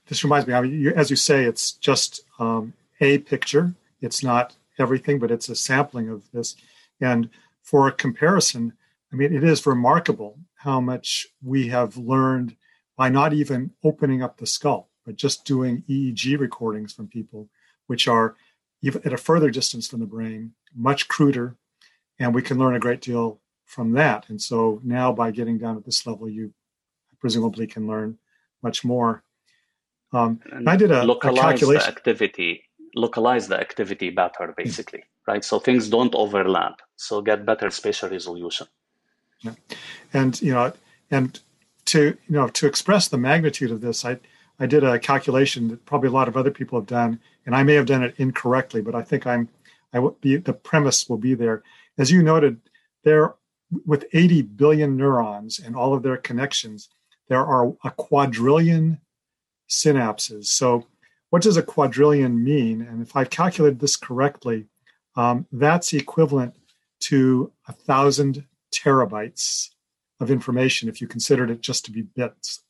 [0.07, 3.75] This reminds me, I mean, you, as you say, it's just um, a picture.
[4.01, 6.57] It's not everything, but it's a sampling of this.
[7.01, 7.31] And
[7.63, 8.73] for a comparison,
[9.13, 12.57] I mean, it is remarkable how much we have learned
[12.97, 17.49] by not even opening up the skull, but just doing EEG recordings from people,
[17.87, 18.37] which are
[18.83, 21.57] even at a further distance from the brain, much cruder,
[22.19, 24.29] and we can learn a great deal from that.
[24.29, 26.53] And so now by getting down at this level, you
[27.19, 28.19] presumably can learn
[28.63, 29.23] much more.
[30.13, 31.89] Um, I did a, a calculation.
[31.89, 32.64] Activity,
[32.95, 34.63] localize the activity better, hmm.
[34.63, 35.45] basically, right?
[35.45, 36.81] So things don't overlap.
[36.97, 38.67] So get better spatial resolution.
[39.41, 39.55] Yeah.
[40.13, 40.73] And you know,
[41.11, 41.39] and
[41.87, 44.19] to you know to express the magnitude of this, I
[44.59, 47.63] I did a calculation that probably a lot of other people have done, and I
[47.63, 49.49] may have done it incorrectly, but I think I'm
[49.93, 51.63] I will be the premise will be there.
[51.99, 52.61] As you noted,
[53.05, 53.35] there
[53.87, 56.89] with 80 billion neurons and all of their connections,
[57.29, 59.01] there are a quadrillion
[59.69, 60.47] synapses.
[60.47, 60.87] So,
[61.35, 62.81] what does a quadrillion mean?
[62.81, 64.67] And if I've calculated this correctly,
[65.17, 66.55] um, that's equivalent
[67.01, 69.71] to a thousand terabytes
[70.21, 72.63] of information if you considered it just to be bits.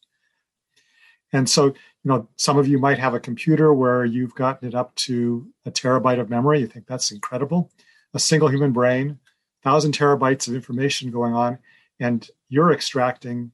[1.31, 4.75] And so, you know, some of you might have a computer where you've gotten it
[4.75, 6.61] up to a terabyte of memory.
[6.61, 7.71] You think that's incredible.
[8.15, 9.19] A single human brain
[9.63, 11.59] thousand terabytes of information going on,
[12.01, 13.53] and you're extracting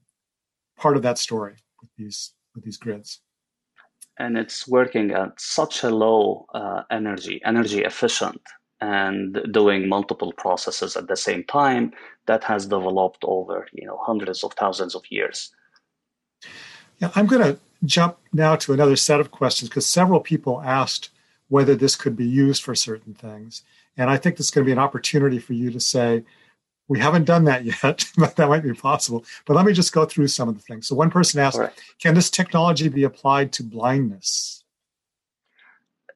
[0.77, 3.19] part of that story with these with these grids.
[4.21, 8.41] And it's working at such a low uh, energy, energy efficient,
[8.79, 11.85] and doing multiple processes at the same time
[12.27, 15.37] that has developed over you know hundreds of thousands of years.
[16.99, 21.09] Yeah, I'm going to jump now to another set of questions because several people asked
[21.49, 23.63] whether this could be used for certain things.
[23.97, 26.23] And I think this is going to be an opportunity for you to say,
[26.91, 29.23] we haven't done that yet, but that might be possible.
[29.45, 30.87] But let me just go through some of the things.
[30.87, 31.71] So one person asked, right.
[31.99, 34.65] can this technology be applied to blindness?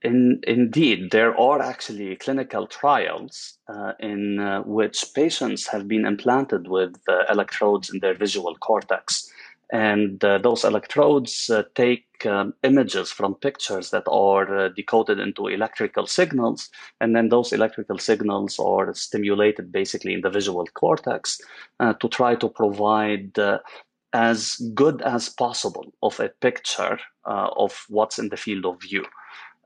[0.04, 6.68] In, indeed, there are actually clinical trials uh, in uh, which patients have been implanted
[6.68, 9.32] with uh, electrodes in their visual cortex.
[9.72, 15.48] And uh, those electrodes uh, take um, images from pictures that are uh, decoded into
[15.48, 16.70] electrical signals.
[17.02, 21.42] And then those electrical signals are stimulated basically in the visual cortex
[21.80, 23.38] to try to provide
[24.16, 29.04] as good as possible of a picture uh, of what's in the field of view.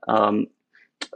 [0.08, 0.48] Um,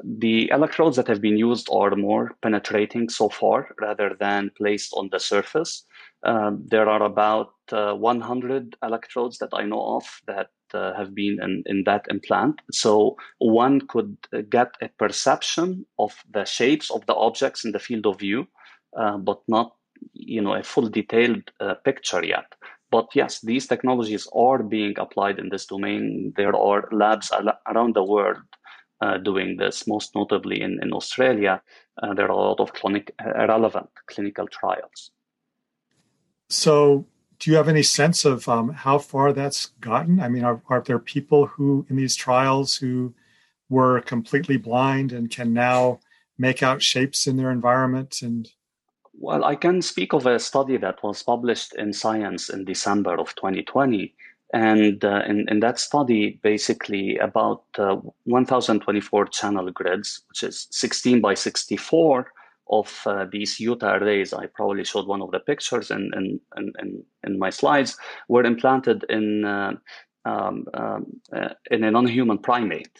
[0.04, 5.08] the electrodes that have been used are more penetrating so far rather than placed on
[5.10, 5.84] the surface.
[6.24, 11.38] Um, there are about uh, 100 electrodes that I know of that uh, have been
[11.42, 12.60] in, in that implant.
[12.72, 14.16] So one could
[14.50, 18.46] get a perception of the shapes of the objects in the field of view,
[18.98, 19.76] uh, but not
[20.12, 22.54] you know a full detailed uh, picture yet.
[22.90, 26.32] But yes, these technologies are being applied in this domain.
[26.36, 27.32] There are labs
[27.66, 28.38] around the world
[29.00, 31.60] uh, doing this, most notably in, in Australia.
[32.00, 35.10] Uh, there are a lot of clinic, uh, relevant clinical trials.
[36.48, 37.06] So,
[37.38, 40.20] do you have any sense of um, how far that's gotten?
[40.20, 43.14] I mean, are, are there people who in these trials who
[43.68, 46.00] were completely blind and can now
[46.38, 48.50] make out shapes in their environment and
[49.18, 53.34] well, I can speak of a study that was published in Science in December of
[53.36, 54.14] 2020.
[54.52, 61.20] And uh, in, in that study, basically about uh, 1024 channel grids, which is 16
[61.20, 62.32] by 64
[62.68, 67.04] of uh, these Utah arrays, I probably showed one of the pictures in, in, in,
[67.24, 67.96] in my slides,
[68.28, 69.72] were implanted in, uh,
[70.24, 72.98] um, um, uh, in a non human primate.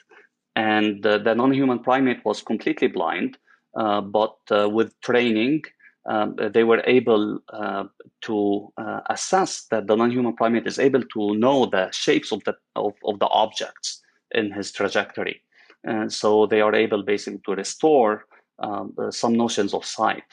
[0.56, 3.38] And uh, the non human primate was completely blind,
[3.74, 5.62] but with training,
[6.06, 7.84] um, they were able uh,
[8.22, 12.54] to uh, assess that the non-human primate is able to know the shapes of the
[12.76, 14.02] of, of the objects
[14.32, 15.40] in his trajectory,
[15.82, 18.24] and so they are able basically to restore
[18.58, 20.24] um, some notions of sight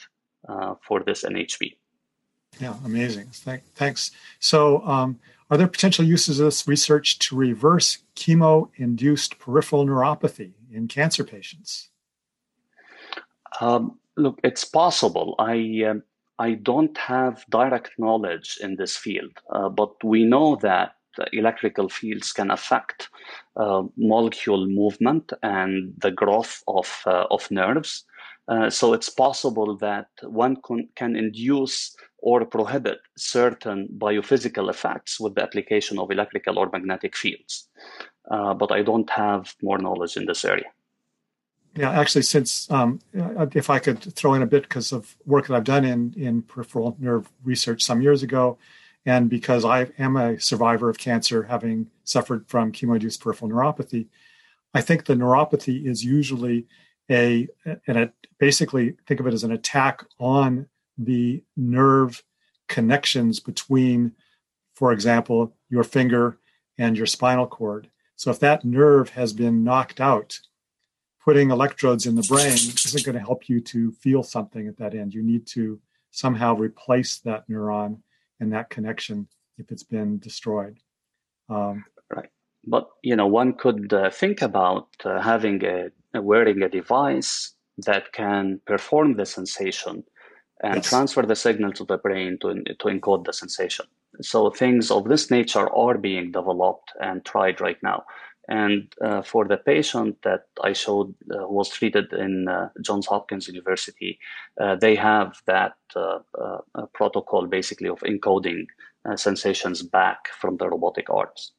[0.48, 1.76] uh, for this NHP.
[2.60, 3.28] Yeah, amazing.
[3.74, 4.10] thanks.
[4.38, 5.18] So, um,
[5.50, 11.90] are there potential uses of this research to reverse chemo-induced peripheral neuropathy in cancer patients?
[13.60, 15.34] Um, Look, it's possible.
[15.38, 16.02] I um,
[16.38, 20.96] I don't have direct knowledge in this field, uh, but we know that
[21.32, 23.08] electrical fields can affect
[23.56, 28.04] uh, molecule movement and the growth of uh, of nerves.
[28.48, 35.34] Uh, so it's possible that one can, can induce or prohibit certain biophysical effects with
[35.34, 37.68] the application of electrical or magnetic fields.
[38.30, 40.66] Uh, but I don't have more knowledge in this area.
[41.74, 45.54] Yeah, actually, since um, if I could throw in a bit because of work that
[45.54, 48.58] I've done in in peripheral nerve research some years ago,
[49.06, 54.08] and because I am a survivor of cancer, having suffered from chemo-induced peripheral neuropathy,
[54.74, 56.66] I think the neuropathy is usually
[57.10, 57.48] a
[57.86, 60.66] and it basically think of it as an attack on
[60.98, 62.22] the nerve
[62.68, 64.12] connections between,
[64.74, 66.38] for example, your finger
[66.78, 67.90] and your spinal cord.
[68.16, 70.38] So if that nerve has been knocked out
[71.24, 74.94] putting electrodes in the brain isn't going to help you to feel something at that
[74.94, 75.14] end.
[75.14, 75.80] You need to
[76.10, 77.98] somehow replace that neuron
[78.40, 79.28] and that connection
[79.58, 80.78] if it's been destroyed.
[81.48, 81.84] Um,
[82.14, 82.28] right.
[82.64, 88.12] But you know, one could uh, think about uh, having a wearing a device that
[88.12, 90.04] can perform the sensation
[90.62, 90.88] and yes.
[90.88, 93.86] transfer the signal to the brain to to encode the sensation.
[94.20, 98.04] So things of this nature are being developed and tried right now.
[98.48, 103.46] And uh, for the patient that I showed uh, was treated in uh, Johns Hopkins
[103.48, 104.18] University,
[104.60, 108.66] uh, they have that uh, uh, protocol basically of encoding
[109.16, 111.52] sensations back from the robotic arms.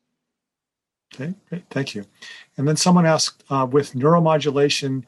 [1.13, 2.05] Okay, great, thank you.
[2.57, 5.03] And then someone asked, with neuromodulation,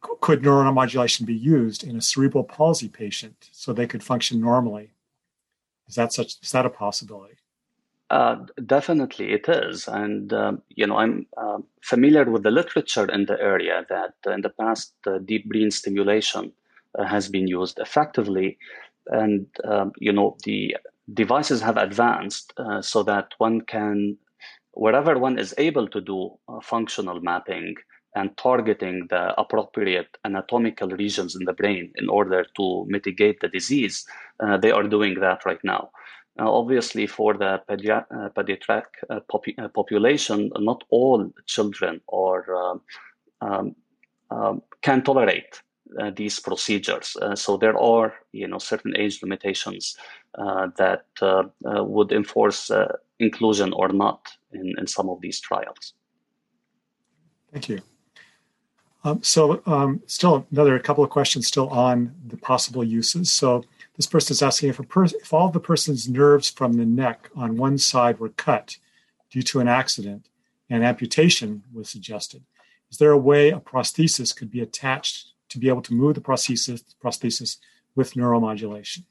[0.00, 4.92] could neuromodulation be used in a cerebral palsy patient so they could function normally?
[5.88, 6.36] Is that such?
[6.42, 7.34] Is that a possibility?
[8.10, 8.36] Uh,
[8.66, 13.38] definitely, it is, and um, you know I'm uh, familiar with the literature in the
[13.40, 16.52] area that uh, in the past uh, deep brain stimulation
[16.98, 18.58] uh, has been used effectively,
[19.08, 20.76] and um, you know the
[21.12, 22.52] devices have advanced
[22.82, 24.18] so that one can,
[24.84, 26.18] wherever one is able to do
[26.62, 27.74] functional mapping
[28.14, 34.06] and targeting the appropriate anatomical regions in the brain in order to mitigate the disease,
[34.62, 35.90] they are doing that right now.
[36.40, 42.80] Uh, obviously, for the pedi- uh, pediatric uh, pop- population, not all children or
[43.40, 43.74] um,
[44.30, 45.62] um, can tolerate
[45.98, 47.16] uh, these procedures.
[47.20, 49.96] Uh, so there are, you know, certain age limitations
[50.36, 51.06] uh, that
[51.64, 52.70] would enforce
[53.18, 55.94] inclusion or not in, in some of these trials.
[57.52, 57.80] Thank you.
[59.04, 63.32] Um, so, um, still another couple of questions still on the possible uses.
[63.32, 63.64] So,
[63.96, 67.30] this person is asking if, a per- if all the person's nerves from the neck
[67.34, 68.76] on one side were cut
[69.30, 70.28] due to an accident
[70.68, 72.42] and amputation was suggested,
[72.90, 76.20] is there a way a prosthesis could be attached to be able to move the
[76.20, 77.58] prosthesis, prosthesis
[77.94, 79.04] with neuromodulation?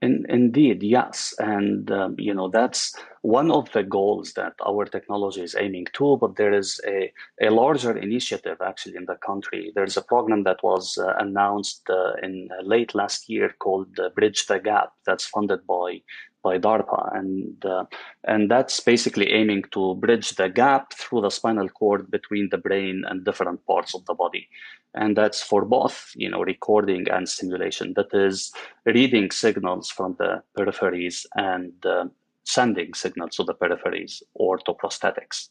[0.00, 5.42] In, indeed, yes, and um, you know that's one of the goals that our technology
[5.42, 6.16] is aiming to.
[6.20, 9.72] But there is a, a larger initiative actually in the country.
[9.74, 14.10] There's a program that was uh, announced uh, in uh, late last year called uh,
[14.10, 14.92] Bridge the Gap.
[15.04, 16.02] That's funded by
[16.42, 17.84] by DARPA, and uh,
[18.24, 23.04] and that's basically aiming to bridge the gap through the spinal cord between the brain
[23.08, 24.48] and different parts of the body,
[24.94, 27.94] and that's for both you know recording and simulation.
[27.94, 28.52] That is
[28.84, 32.06] reading signals from the peripheries and uh,
[32.44, 35.48] sending signals to the peripheries or to prosthetics.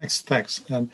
[0.00, 0.64] Thanks, thanks.
[0.68, 0.90] And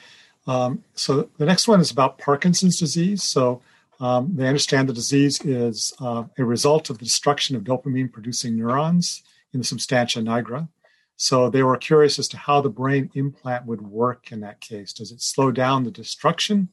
[0.47, 3.23] um, so the next one is about Parkinson's disease.
[3.23, 3.63] So.
[3.99, 8.59] Um, they understand the disease is uh, a result of the destruction of dopamine producing
[8.59, 9.23] neurons
[9.57, 10.69] in the substantia nigra.
[11.17, 14.93] So they were curious as to how the brain implant would work in that case.
[14.93, 16.69] Does it slow down the destruction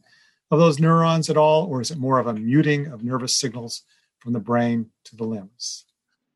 [0.51, 3.83] of those neurons at all, or is it more of a muting of nervous signals
[4.19, 5.85] from the brain to the limbs?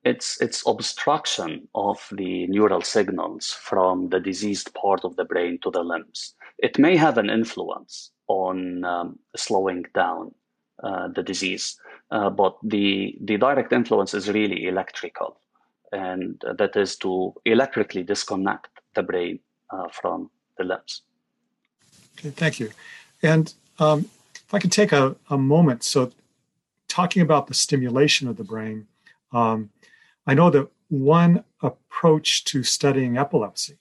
[0.05, 5.69] It's, it's obstruction of the neural signals from the diseased part of the brain to
[5.69, 6.33] the limbs.
[6.59, 10.33] It may have an influence on um, slowing down
[10.81, 11.77] uh, the disease,
[12.09, 15.41] uh, but the, the direct influence is really electrical
[15.91, 19.39] and that is to electrically disconnect the brain
[19.71, 21.01] uh, from the limbs.
[22.17, 22.71] Okay, thank you.
[23.21, 26.11] And um, if I can take a, a, moment, so
[26.87, 28.87] talking about the stimulation of the brain,
[29.31, 29.69] um,
[30.25, 33.77] I know that one approach to studying epilepsy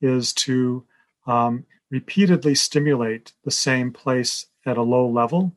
[0.00, 0.84] is to
[1.26, 5.52] um, repeatedly stimulate the same place at a low level.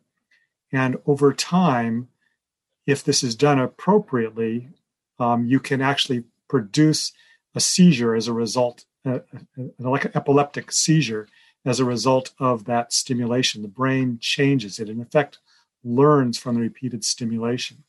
[0.71, 2.09] And over time,
[2.85, 4.69] if this is done appropriately,
[5.19, 7.11] um, you can actually produce
[7.55, 9.19] a seizure as a result, uh,
[9.79, 11.27] like an epileptic seizure
[11.65, 13.61] as a result of that stimulation.
[13.61, 15.39] The brain changes it, in effect,
[15.83, 17.83] learns from the repeated stimulation.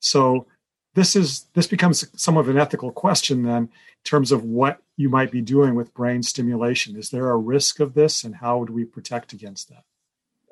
[0.00, 0.46] So
[0.94, 3.70] this is this becomes some of an ethical question then in
[4.04, 6.96] terms of what you might be doing with brain stimulation.
[6.96, 9.84] Is there a risk of this, and how do we protect against that?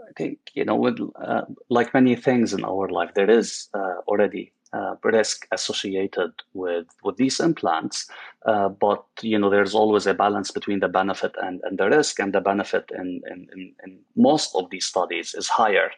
[0.09, 3.97] I think you know, with uh, like many things in our life, there is uh,
[4.09, 8.09] already uh, risk associated with with these implants.
[8.47, 12.19] Uh, but you know, there's always a balance between the benefit and, and the risk,
[12.19, 15.91] and the benefit in, in, in, most of these studies is higher.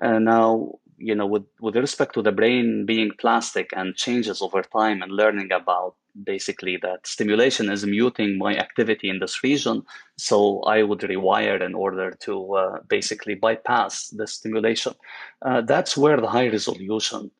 [0.00, 4.62] And now, you know, with with respect to the brain being plastic and changes over
[4.62, 9.82] time, and learning about basically that stimulation is muting my activity in this region.
[10.16, 14.94] So I would rewire in order to uh, basically bypass the stimulation.
[15.42, 17.32] Uh, that's where the high resolution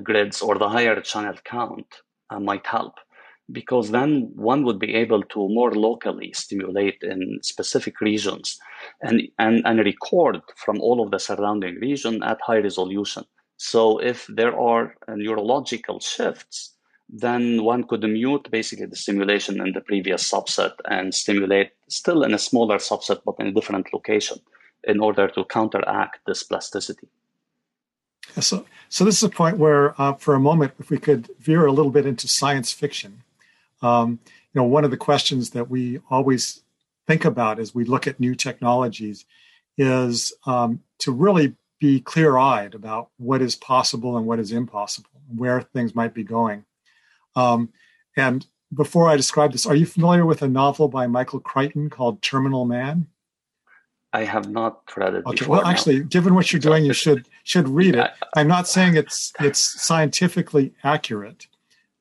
[0.00, 1.86] grids or the higher channel count
[2.30, 2.94] uh, might help
[3.52, 8.58] because then one would be able to more locally stimulate in specific regions
[9.02, 13.24] and, and, and record from all of the surrounding region at high resolution.
[13.56, 16.74] So if there are uh, neurological shifts,
[17.08, 22.34] then one could mute basically the stimulation in the previous subset and stimulate still in
[22.34, 24.38] a smaller subset but in a different location
[24.84, 27.08] in order to counteract this plasticity.
[28.40, 31.66] So, so this is a point where, uh, for a moment, if we could veer
[31.66, 33.22] a little bit into science fiction,
[33.82, 34.18] um,
[34.52, 36.62] you know, one of the questions that we always
[37.06, 39.24] think about as we look at new technologies
[39.78, 45.60] is um, to really be clear-eyed about what is possible and what is impossible, where
[45.60, 46.64] things might be going.
[47.34, 47.70] Um,
[48.16, 52.22] and before I describe this, are you familiar with a novel by Michael Crichton called
[52.22, 53.08] Terminal Man?
[54.16, 55.26] I have not read it.
[55.26, 55.44] Okay.
[55.44, 58.10] Well, actually, given what you're doing, you should should read it.
[58.34, 61.48] I'm not saying it's it's scientifically accurate,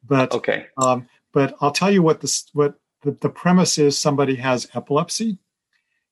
[0.08, 0.68] but okay.
[0.78, 4.00] Um, but I'll tell you what this what the, the premise is.
[4.00, 5.40] Somebody has epilepsy,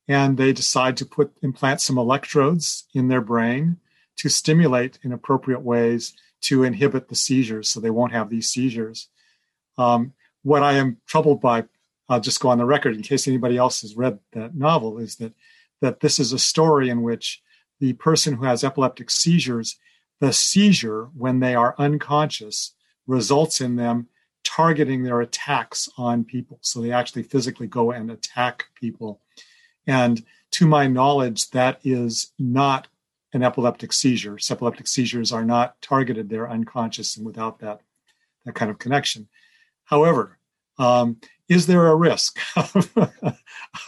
[0.10, 3.78] and they decide to put implant some electrodes in their brain
[4.18, 9.08] to stimulate in appropriate ways to inhibit the seizures, so they won't have these seizures.
[9.78, 11.64] Um, what I am troubled by,
[12.10, 15.16] I'll just go on the record in case anybody else has read that novel, is
[15.16, 15.32] that
[15.84, 17.44] that this is a story in which
[17.82, 19.78] the person who has epileptic seizures,
[20.22, 22.74] the seizure, when they are unconscious,
[23.06, 24.08] results in them
[24.46, 26.58] targeting their attacks on people.
[26.62, 29.20] So they actually physically go and attack people.
[29.86, 32.88] And to my knowledge, that is not
[33.34, 34.40] an epileptic seizure.
[34.50, 37.82] Epileptic seizures are not targeted, they're unconscious and without that,
[38.46, 39.28] that kind of connection.
[39.84, 40.38] However,
[40.80, 41.18] um,
[41.50, 42.90] is there a risk of,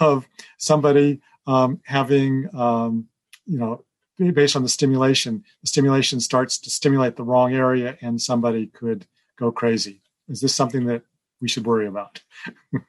[0.02, 0.28] of
[0.58, 3.08] somebody um, having um,
[3.46, 3.84] you know
[4.18, 9.06] based on the stimulation, the stimulation starts to stimulate the wrong area and somebody could
[9.38, 10.02] go crazy.
[10.30, 11.04] Is this something that
[11.42, 12.22] we should worry about?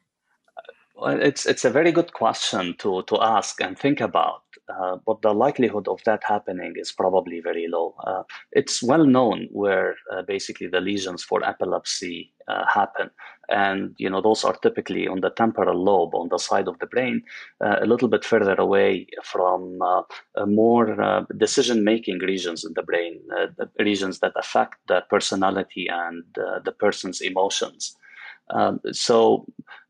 [0.94, 4.42] well, it's it's a very good question to to ask and think about.
[4.68, 7.94] Uh, but the likelihood of that happening is probably very low.
[8.04, 13.08] Uh, it's well known where uh, basically the lesions for epilepsy uh, happen,
[13.48, 16.86] and you know those are typically on the temporal lobe on the side of the
[16.86, 17.22] brain,
[17.64, 19.78] uh, a little bit further away from
[20.46, 23.20] more decision-making regions in the brain,
[23.78, 27.96] regions that affect the personality and the person's emotions.
[28.50, 29.46] Um, so,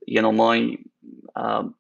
[0.07, 0.77] you know, my
[1.35, 1.75] um,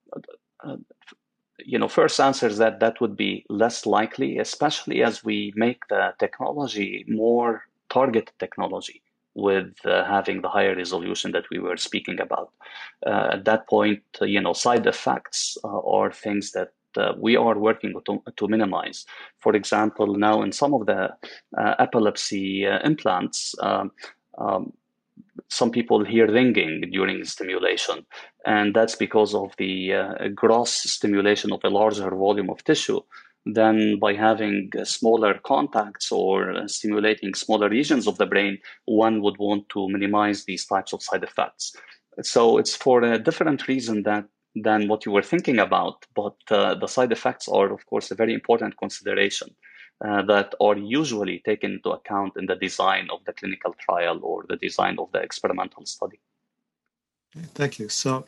[1.66, 5.86] you know, first answer is that that would be less likely, especially as we make
[5.88, 9.02] the technology more target technology
[9.34, 12.52] with uh, having the higher resolution that we were speaking about.
[13.04, 17.36] Uh, at that point, uh, you know, side effects uh, are things that uh, we
[17.36, 19.04] are working to, to, minimize.
[19.38, 21.10] For example, now in some of the
[21.58, 23.90] uh, epilepsy implants, um,
[24.38, 24.72] um,
[25.48, 28.04] some people hear ringing during stimulation,
[28.44, 33.00] and that's because of the uh, gross stimulation of a larger volume of tissue.
[33.44, 39.22] Then, by having uh, smaller contacts or uh, stimulating smaller regions of the brain, one
[39.22, 41.72] would want to minimize these types of side effects.
[42.22, 44.24] So, it's for a different reason that
[44.56, 48.14] than what you were thinking about, but uh, the side effects are, of course, a
[48.14, 49.54] very important consideration
[50.04, 54.44] uh, that are usually taken into account in the design of the clinical trial or
[54.48, 56.20] the design of the experimental study.
[57.54, 57.88] Thank you.
[57.88, 58.26] So,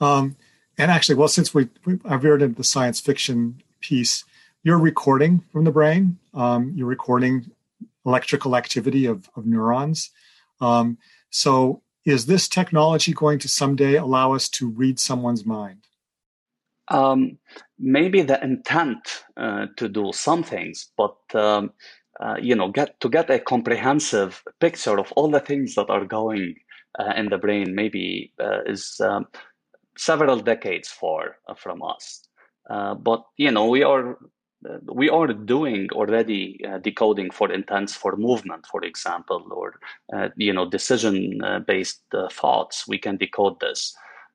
[0.00, 0.36] um,
[0.78, 4.24] and actually, well, since we, we I veered into the science fiction piece,
[4.62, 6.18] you're recording from the brain.
[6.34, 7.50] Um, you're recording
[8.04, 10.10] electrical activity of, of neurons.
[10.60, 10.98] Um,
[11.30, 15.86] so, is this technology going to someday allow us to read someone's mind?
[16.88, 17.38] Um,
[17.78, 21.70] maybe the intent uh, to do some things, but um,
[22.20, 26.04] uh, you know, get to get a comprehensive picture of all the things that are
[26.04, 26.54] going
[26.98, 29.26] uh, in the brain, maybe uh, is um,
[29.98, 32.26] several decades far uh, from us.
[32.70, 34.18] Uh, but you know, we are
[34.92, 39.74] we are doing already decoding for intents for movement, for example, or
[40.36, 42.02] you know, decision-based
[42.32, 42.88] thoughts.
[42.88, 43.94] We can decode this.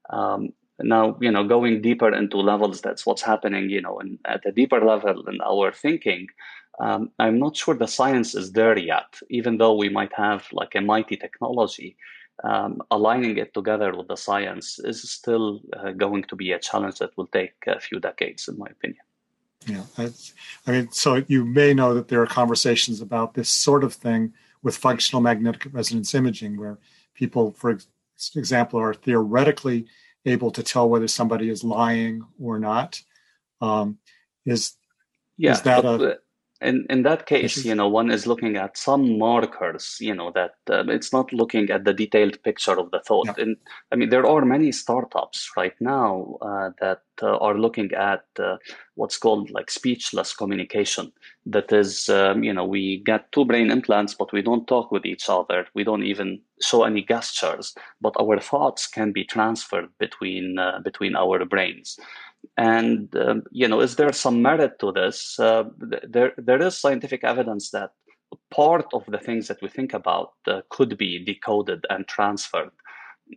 [0.10, 0.50] Um,
[0.84, 4.52] now you know going deeper into levels that's what's happening you know and at a
[4.52, 6.28] deeper level in our thinking
[6.80, 10.76] um, i'm not sure the science is there yet even though we might have like
[10.76, 11.96] a mighty technology
[12.44, 16.98] um, aligning it together with the science is still uh, going to be a challenge
[16.98, 19.04] that will take a few decades in my opinion.
[19.68, 20.10] Yeah I,
[20.66, 24.34] I mean so you may know that there are conversations about this sort of thing
[24.64, 26.80] with functional magnetic resonance imaging where
[27.14, 27.78] people for
[28.36, 29.86] example are theoretically
[30.26, 33.02] able to tell whether somebody is lying or not.
[33.60, 33.98] Um,
[34.46, 34.76] is
[35.38, 36.20] yeah, is that a
[36.62, 40.56] in in that case, you know, one is looking at some markers, you know, that
[40.70, 43.38] uh, it's not looking at the detailed picture of the thought.
[43.38, 43.58] And
[43.92, 48.58] I mean, there are many startups right now uh, that uh, are looking at uh,
[48.96, 51.12] what's called like speechless communication.
[51.46, 55.06] That is, um, you know, we get two brain implants, but we don't talk with
[55.06, 55.66] each other.
[55.74, 61.16] We don't even show any gestures, but our thoughts can be transferred between uh, between
[61.16, 61.98] our brains.
[62.58, 65.40] And um, you know, is there some merit to this?
[65.40, 67.92] Uh, there, there is scientific evidence that
[68.50, 72.72] part of the things that we think about uh, could be decoded and transferred.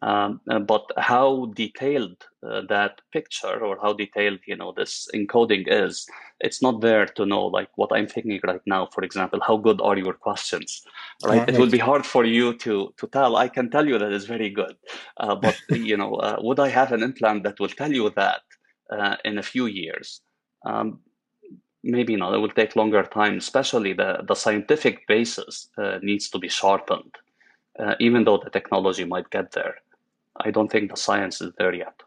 [0.02, 5.64] Um, uh, but how detailed uh, that picture or how detailed you know this encoding
[5.68, 6.06] is,
[6.40, 7.46] it's not there to know.
[7.46, 10.82] Like what I'm thinking right now, for example, how good are your questions?
[11.24, 13.36] Right, it will be hard for you to to tell.
[13.36, 14.74] I can tell you that it's very good,
[15.18, 18.42] uh, but you know, uh, would I have an implant that will tell you that?
[18.90, 20.20] Uh, in a few years.
[20.64, 21.00] Um,
[21.82, 22.34] maybe not.
[22.34, 27.14] It will take longer time, especially the, the scientific basis uh, needs to be sharpened,
[27.78, 29.76] uh, even though the technology might get there.
[30.36, 32.02] I don't think the science is there yet.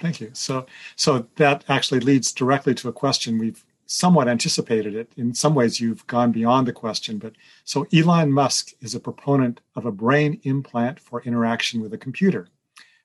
[0.00, 0.30] Thank you.
[0.34, 5.10] So, so that actually leads directly to a question we've somewhat anticipated it.
[5.16, 7.18] In some ways, you've gone beyond the question.
[7.18, 7.32] But
[7.64, 12.48] so, Elon Musk is a proponent of a brain implant for interaction with a computer.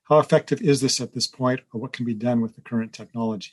[0.08, 2.92] How effective is this at this point, or what can be done with the current
[2.92, 3.52] technology?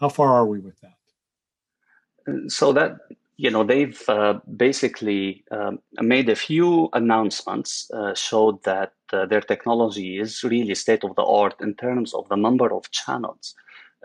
[0.00, 2.50] How far are we with that?
[2.50, 2.98] So that
[3.36, 9.40] you know they've uh, basically um, made a few announcements, uh, showed that uh, their
[9.40, 13.54] technology is really state of the art in terms of the number of channels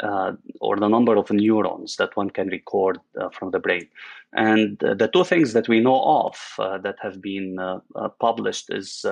[0.01, 3.87] uh, or the number of neurons that one can record uh, from the brain.
[4.33, 8.09] And uh, the two things that we know of uh, that have been uh, uh,
[8.19, 9.05] published is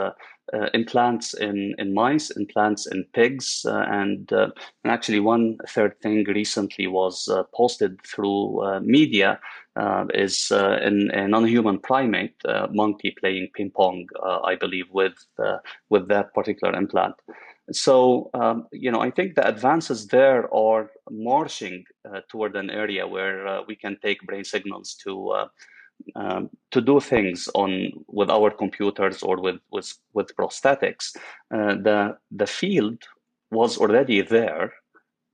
[0.73, 4.61] implants in, in mice, implants in pigs, and, and,
[4.91, 9.39] actually one third thing recently was posted through media
[10.13, 12.35] is in a non-human primate
[12.71, 14.05] monkey playing ping pong,
[14.43, 15.25] I believe, with
[15.89, 17.15] with that particular implant.
[17.71, 23.07] So, um, you know, I think the advances there are marching uh, toward an area
[23.07, 25.47] where uh, we can take brain signals to uh,
[26.15, 31.15] um, to do things on with our computers or with with, with prosthetics.
[31.53, 33.03] Uh, the the field
[33.51, 34.73] was already there.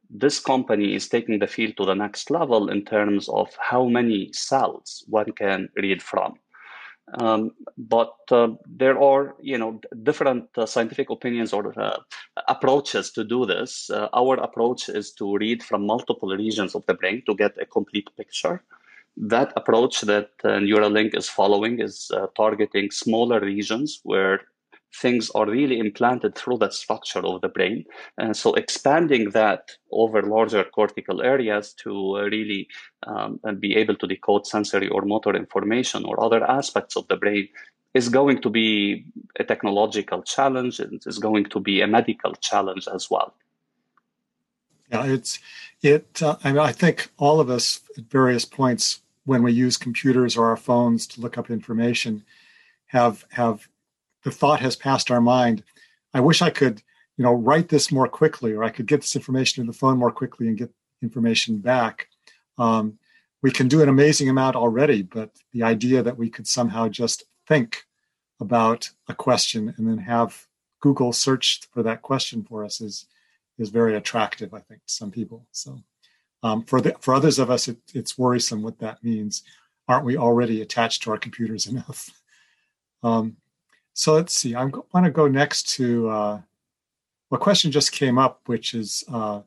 [0.10, 4.32] This company is taking the field to the next level in terms of how many
[4.34, 6.36] cells one can read from.
[7.14, 11.98] Um, but uh, there are, you know, different uh, scientific opinions or uh,
[12.50, 13.90] approaches to do this.
[13.90, 17.66] Uh, our approach is to read from multiple regions of the brain to get a
[17.66, 18.62] complete picture.
[19.16, 24.42] That approach that uh, Neuralink is following is uh, targeting smaller regions where
[25.02, 27.86] things are really implanted through that structure of the brain.
[28.18, 32.68] And so expanding that over larger cortical areas to uh, really
[33.06, 37.48] um, be able to decode sensory or motor information or other aspects of the brain
[37.94, 39.06] is going to be
[39.40, 43.34] a technological challenge and is going to be a medical challenge as well.
[44.92, 45.40] Yeah, it's
[45.82, 46.22] it.
[46.22, 50.38] Uh, I mean, I think all of us at various points when we use computers
[50.38, 52.24] or our phones to look up information
[52.88, 53.68] have have
[54.28, 55.64] the thought has passed our mind.
[56.14, 56.84] I wish I could,
[57.16, 59.98] you know, write this more quickly, or I could get this information in the phone
[59.98, 60.70] more quickly and get
[61.02, 62.10] information back.
[62.58, 63.00] Um,
[63.42, 67.24] we can do an amazing amount already, but the idea that we could somehow just
[67.48, 67.86] think
[68.42, 70.46] about a question and then have
[70.82, 73.08] Google search for that question for us is
[73.58, 75.48] is very attractive, I think, to some people.
[75.52, 75.82] So
[76.44, 79.42] um, for the, for others of us, it, it's worrisome what that means.
[79.88, 82.10] Aren't we already attached to our computers enough?
[83.02, 83.38] Um,
[83.98, 84.54] so let's see.
[84.54, 86.42] I want to go next to uh,
[87.32, 89.42] a question just came up, which is uh,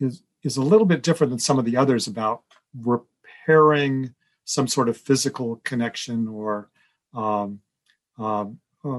[0.00, 2.42] is is a little bit different than some of the others about
[2.76, 4.12] repairing
[4.44, 6.68] some sort of physical connection or
[7.14, 7.60] um,
[8.18, 8.98] um, uh,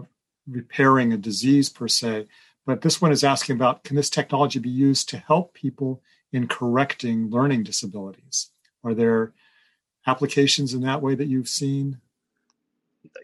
[0.49, 2.27] repairing a disease per se.
[2.65, 6.47] But this one is asking about can this technology be used to help people in
[6.47, 8.51] correcting learning disabilities?
[8.85, 9.33] Are there
[10.05, 11.99] applications in that way that you've seen?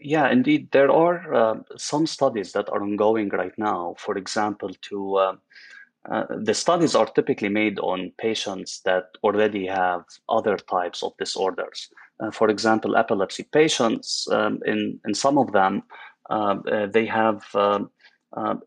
[0.02, 3.96] Yeah, indeed, there are uh, some studies that are ongoing right now.
[3.98, 5.36] For example, to uh,
[6.12, 11.90] uh, the studies are typically made on patients that already have other types of disorders.
[12.20, 15.84] Uh, for example, epilepsy patients, um, in in some of them,
[16.30, 17.90] uh, uh, they have um,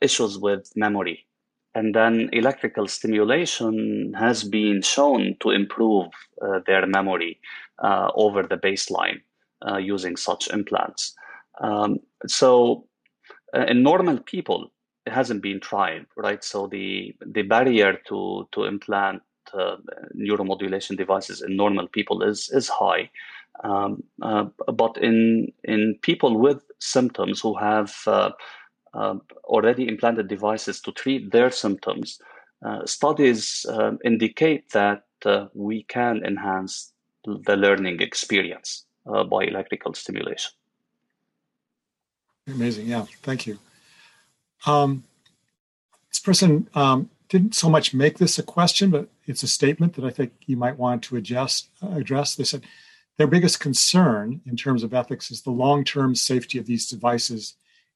[0.00, 1.26] issues with memory,
[1.74, 6.06] and then electrical stimulation has been shown to improve
[6.66, 7.38] their memory
[8.14, 9.20] over the baseline
[9.66, 11.14] uh, using such implants.
[11.60, 12.86] Um, so
[13.54, 14.72] uh, in normal people,
[15.06, 16.42] it hasn't been tried, right?
[16.42, 19.22] So the the barrier to to implant
[19.54, 19.76] uh,
[20.16, 23.10] neuromodulation devices in normal people is is high.
[23.64, 28.30] Um, uh, but in in people with symptoms who have uh,
[28.94, 32.18] uh, already implanted devices to treat their symptoms,
[32.66, 33.64] uh, studies
[34.04, 35.04] indicate that
[35.54, 36.92] we can enhance
[37.24, 40.52] the learning experience by electrical stimulation.
[42.48, 42.86] Amazing.
[42.86, 43.06] Yeah.
[43.22, 43.58] Thank you.
[44.66, 45.04] Um,
[46.10, 50.04] this person um, didn't so much make this a question, but it's a statement that
[50.04, 52.34] I think you might want to adjust, uh, address.
[52.34, 52.64] They said
[53.16, 57.54] their biggest concern in terms of ethics is the long term safety of these devices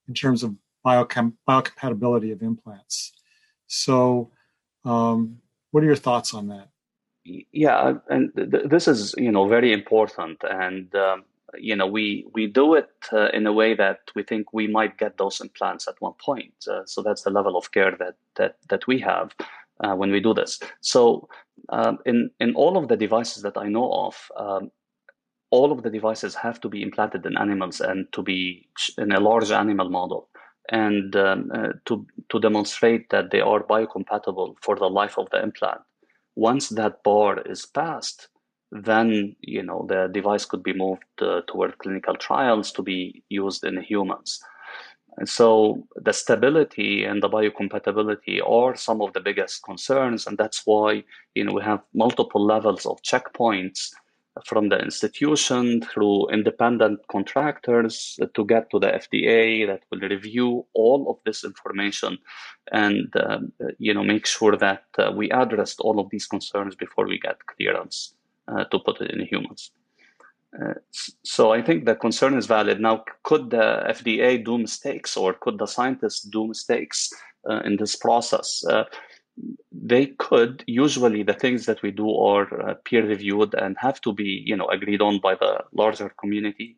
[0.08, 3.12] in terms of biochem- biocompatibility of implants.
[3.66, 4.30] So,
[4.84, 5.40] um,
[5.70, 6.68] what are your thoughts on that?
[7.24, 10.42] Yeah and th- this is you know very important.
[10.48, 11.24] And um,
[11.58, 14.98] you know we we do it uh, in a way that we think we might
[14.98, 16.54] get those implants at one point.
[16.68, 19.34] Uh, so that's the level of care that that that we have
[19.80, 20.60] uh, when we do this.
[20.80, 21.28] So
[21.70, 24.70] um, in in all of the devices that i know of um,
[25.50, 28.68] all of the devices have to be implanted in animals and to be
[28.98, 30.28] in a large animal model.
[30.72, 35.42] And um, uh, to to demonstrate that they are biocompatible for the life of the
[35.42, 35.80] implant
[36.36, 38.28] once that bar is passed,
[38.72, 43.64] then you know the device could be moved uh, toward clinical trials to be used
[43.64, 44.40] in humans.
[45.16, 50.62] And so the stability and the biocompatibility are some of the biggest concerns, and that's
[50.64, 51.04] why
[51.34, 53.90] you know we have multiple levels of checkpoints
[54.46, 61.10] from the institution through independent contractors to get to the FDA that will review all
[61.10, 62.18] of this information
[62.72, 63.38] and uh,
[63.78, 67.46] you know make sure that uh, we addressed all of these concerns before we get
[67.46, 68.14] clearance
[68.48, 69.72] uh, to put it in humans.
[70.60, 70.74] Uh,
[71.22, 72.80] so I think the concern is valid.
[72.80, 77.12] Now, could the FDA do mistakes, or could the scientists do mistakes
[77.48, 78.64] uh, in this process?
[79.38, 80.64] Uh, they could.
[80.66, 84.56] Usually, the things that we do are uh, peer reviewed and have to be, you
[84.56, 86.76] know, agreed on by the larger community.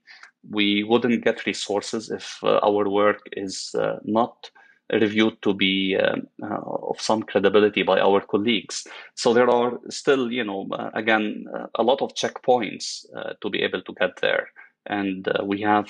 [0.50, 4.50] We wouldn't get resources if uh, our work is uh, not
[4.92, 8.86] reviewed to be uh, uh, of some credibility by our colleagues.
[9.14, 11.46] So there are still, you know, uh, again,
[11.76, 13.06] a lot of checkpoints
[13.40, 14.48] to be able to get there,
[14.86, 15.88] and we have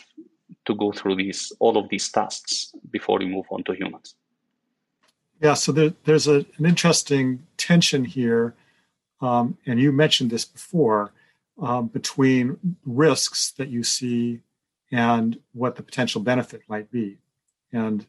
[0.67, 4.15] to go through these all of these tasks before we move on to humans.
[5.43, 8.55] Yeah, so there, there's a, an interesting tension here,
[9.21, 11.13] um, and you mentioned this before,
[11.61, 14.41] um, between risks that you see
[14.93, 17.19] and what the potential benefit might be.
[17.73, 18.07] And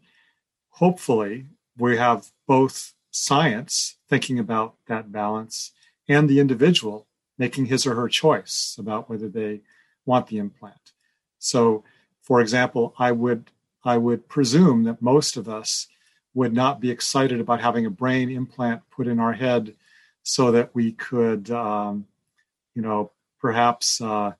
[0.69, 5.71] hopefully we have both science thinking about that balance
[6.07, 7.07] and the individual
[7.39, 9.61] making his or her choice about whether they
[10.05, 10.91] want the implant.
[11.39, 11.84] So,
[12.21, 13.49] for example, I would
[13.84, 15.88] I would presume that most of us
[16.34, 19.75] would not be excited about having a brain implant put in our head
[20.23, 22.07] so that we could, um,
[22.75, 24.31] you know, perhaps uh,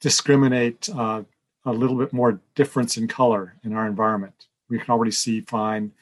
[0.00, 1.22] discriminate uh,
[1.64, 5.92] a little bit more difference in color in our environment we can already see fine,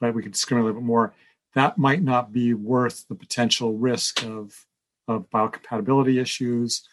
[0.00, 1.14] but we can discriminate a little bit more.
[1.54, 4.66] That might not be worth the potential risk of,
[5.06, 6.86] of biocompatibility issues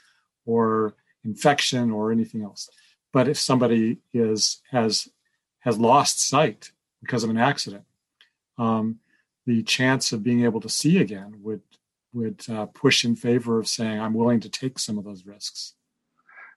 [0.45, 2.69] or infection or anything else.
[3.11, 5.07] But if somebody is has
[5.59, 6.71] has lost sight
[7.05, 7.85] because of an accident,
[8.57, 8.99] um,
[9.45, 11.61] the chance of being able to see again would
[12.13, 15.73] would uh, push in favor of saying I'm willing to take some of those risks.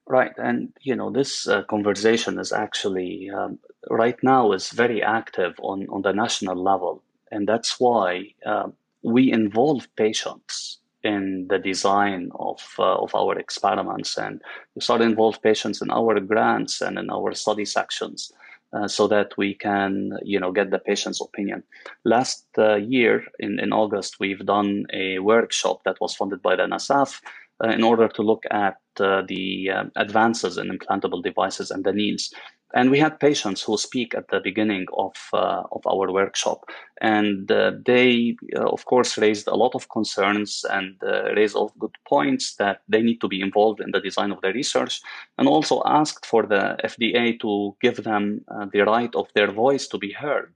[0.07, 3.59] Right, and you know this uh, conversation is actually um,
[3.91, 8.09] right now is very active on on the national level, and that's why
[8.47, 8.69] uh,
[9.03, 14.41] we involve patients in the design of uh, of our experiments, and
[14.75, 18.33] we start to involve patients in our grants and in our study sections.
[18.71, 21.63] Uh, so that we can, you know, get the patient's opinion.
[22.05, 26.65] Last uh, year in, in August, we've done a workshop that was funded by the
[26.65, 27.19] NSF
[27.65, 31.95] uh, in order to look at uh, the uh, advances in implantable devices and the
[31.95, 32.31] needs.
[32.75, 36.69] And we had patients who speak at the beginning of uh, of our workshop,
[37.01, 40.97] and uh, they, uh, of course, raised a lot of concerns and
[41.35, 44.53] raised all good points that they need to be involved in the design of the
[44.53, 45.01] research,
[45.39, 49.99] and also asked for the FDA to give them the right of their voice to
[49.99, 50.53] be heard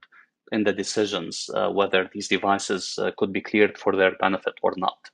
[0.51, 5.09] in the decisions whether these devices could be cleared for their benefit or not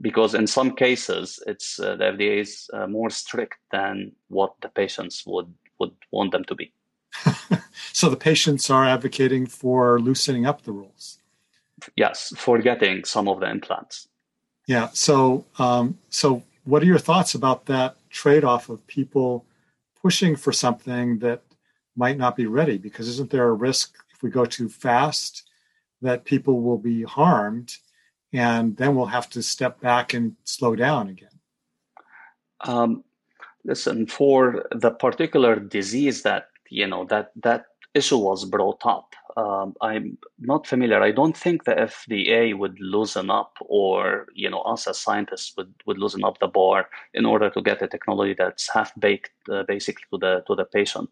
[0.00, 4.68] because in some cases it's uh, the FDA is uh, more strict than what the
[4.68, 6.72] patients would would want them to be.
[7.92, 11.18] so the patients are advocating for loosening up the rules.
[11.96, 14.08] Yes, for getting some of the implants.
[14.66, 14.88] Yeah.
[14.92, 19.46] So um, so what are your thoughts about that trade-off of people
[20.02, 21.42] pushing for something that
[21.96, 22.76] might not be ready?
[22.78, 25.48] Because isn't there a risk if we go too fast
[26.02, 27.76] that people will be harmed?
[28.32, 31.28] And then we'll have to step back and slow down again.
[32.60, 33.04] Um,
[33.64, 39.74] listen, for the particular disease that you know that that issue was brought up, um,
[39.82, 41.02] I'm not familiar.
[41.02, 45.72] I don't think the FDA would loosen up, or you know, us as scientists would,
[45.84, 49.62] would loosen up the bar in order to get a technology that's half baked, uh,
[49.64, 51.10] basically to the to the patient.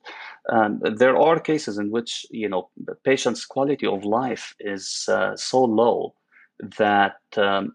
[0.48, 5.36] Um, there are cases in which you know the patient's quality of life is uh,
[5.36, 6.14] so low
[6.78, 7.74] that um,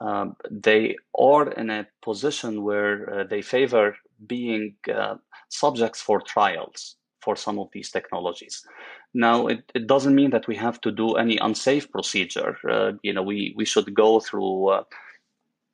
[0.00, 5.16] um, they are in a position where uh, they favor being uh,
[5.48, 8.66] subjects for trials for some of these technologies.
[9.14, 12.56] Now, it, it doesn't mean that we have to do any unsafe procedure.
[12.68, 14.84] Uh, you know, we, we should go through uh,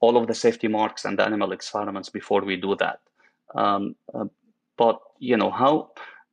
[0.01, 3.01] all of the safety marks and the animal experiments before we do that.
[3.55, 4.27] Um, uh,
[4.77, 5.91] but you know how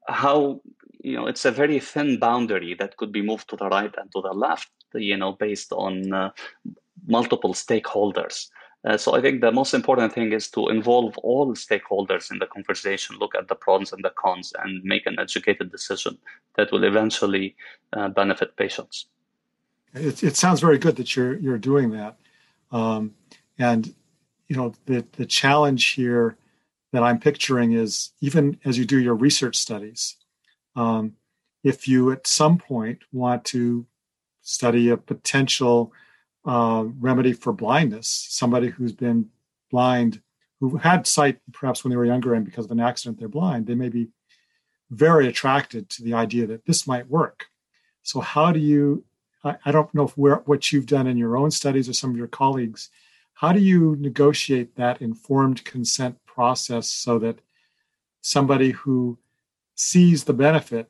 [0.07, 0.61] how
[1.01, 4.11] you know it's a very thin boundary that could be moved to the right and
[4.11, 6.31] to the left you know, based on uh,
[7.07, 8.49] multiple stakeholders.
[8.85, 12.45] Uh, so I think the most important thing is to involve all stakeholders in the
[12.45, 16.17] conversation, look at the pros and the cons, and make an educated decision
[16.55, 17.55] that will eventually
[17.93, 19.07] uh, benefit patients.
[19.95, 22.17] It, it, sounds very good that you're you're doing that,
[22.71, 23.15] um,
[23.57, 23.95] and
[24.47, 26.37] you know the the challenge here
[26.91, 30.17] that I'm picturing is even as you do your research studies,
[30.75, 31.15] um,
[31.63, 33.85] if you at some point want to
[34.45, 35.91] study a potential
[36.45, 39.27] uh, remedy for blindness, somebody who's been
[39.71, 40.21] blind
[40.59, 43.65] who had sight perhaps when they were younger and because of an accident they're blind,
[43.65, 44.07] they may be
[44.91, 47.47] very attracted to the idea that this might work.
[48.03, 49.03] So, how do you?
[49.43, 52.11] I, I don't know if where, what you've done in your own studies or some
[52.11, 52.89] of your colleagues.
[53.33, 57.39] How do you negotiate that informed consent process so that
[58.21, 59.17] somebody who
[59.73, 60.89] sees the benefit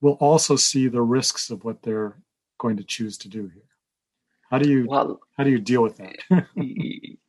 [0.00, 2.16] will also see the risks of what they're
[2.60, 3.70] going to choose to do here?
[4.50, 6.16] How do you well, how do you deal with that?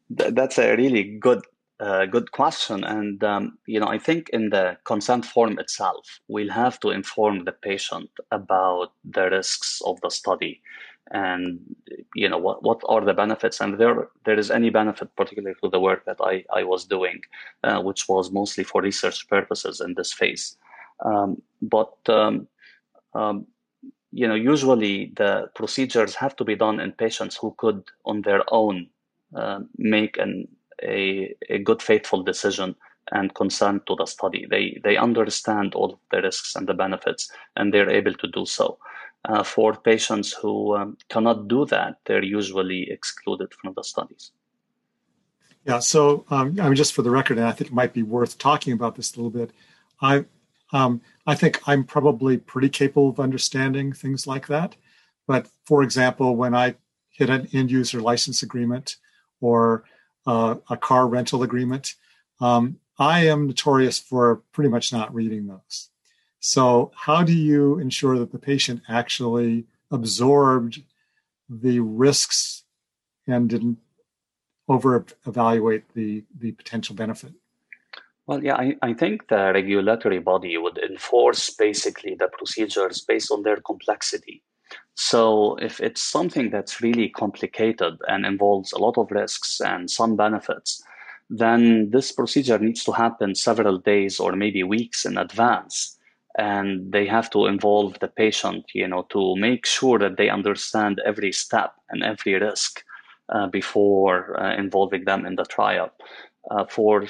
[0.36, 1.42] that's a really good
[1.82, 2.84] uh, good question.
[2.84, 7.46] And, um, you know, I think in the consent form itself, we'll have to inform
[7.46, 10.62] the patient about the risks of the study
[11.10, 11.60] and,
[12.14, 13.60] you know, what, what are the benefits.
[13.60, 17.22] And there, there is any benefit, particularly to the work that I, I was doing,
[17.64, 20.58] uh, which was mostly for research purposes in this phase.
[21.04, 22.48] Um, but, um,
[23.16, 23.48] um
[24.12, 28.44] you know, usually the procedures have to be done in patients who could, on their
[28.54, 28.88] own,
[29.36, 30.48] uh, make an
[30.84, 32.76] a, a good faithful decision
[33.12, 34.46] and consent to the study.
[34.50, 38.78] They they understand all the risks and the benefits, and they're able to do so.
[39.26, 44.32] Uh, for patients who um, cannot do that, they're usually excluded from the studies.
[45.66, 45.80] Yeah.
[45.80, 48.38] So um, I mean, just for the record, and I think it might be worth
[48.38, 49.52] talking about this a little bit.
[50.02, 50.26] I
[50.74, 54.76] um, I think I'm probably pretty capable of understanding things like that.
[55.28, 56.76] But for example, when I
[57.10, 58.96] hit an end user license agreement
[59.42, 59.84] or
[60.26, 61.96] uh, a car rental agreement.
[62.40, 65.90] Um, I am notorious for pretty much not reading those.
[66.40, 70.82] So, how do you ensure that the patient actually absorbed
[71.50, 72.64] the risks
[73.28, 73.78] and didn't
[74.68, 77.34] over evaluate the, the potential benefit?
[78.32, 83.44] Well, yeah, I, I think the regulatory body would enforce basically the procedures based on
[83.44, 84.42] their complexity.
[84.96, 90.16] So if it's something that's really complicated and involves a lot of risks and some
[90.16, 90.82] benefits,
[91.30, 95.98] then this procedure needs to happen several days or maybe weeks in advance.
[96.38, 101.02] And they have to involve the patient, you know, to make sure that they understand
[101.06, 102.82] every step and every risk
[103.28, 105.92] uh, before uh, involving them in the trial.
[106.50, 107.06] Uh, for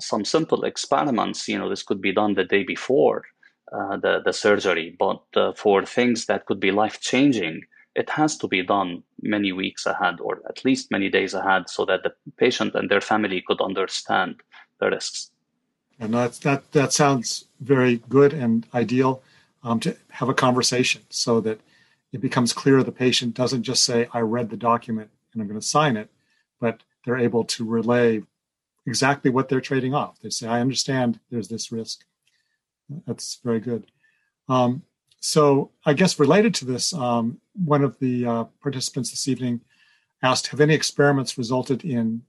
[0.00, 3.24] some simple experiments, you know, this could be done the day before
[3.72, 4.94] uh, the, the surgery.
[4.98, 7.62] But uh, for things that could be life changing,
[7.94, 11.84] it has to be done many weeks ahead or at least many days ahead so
[11.86, 14.36] that the patient and their family could understand
[14.80, 15.30] the risks.
[15.98, 19.22] And that, that, that sounds very good and ideal
[19.64, 21.60] um, to have a conversation so that
[22.12, 25.58] it becomes clear the patient doesn't just say, I read the document and I'm going
[25.58, 26.10] to sign it,
[26.60, 28.22] but they're able to relay
[28.86, 30.20] exactly what they're trading off.
[30.20, 32.04] They say, I understand there's this risk.
[33.06, 33.90] That's very good.
[34.48, 34.82] Um,
[35.20, 39.60] so, I guess related to this, um, one of the uh, participants this evening
[40.22, 42.22] asked Have any experiments resulted in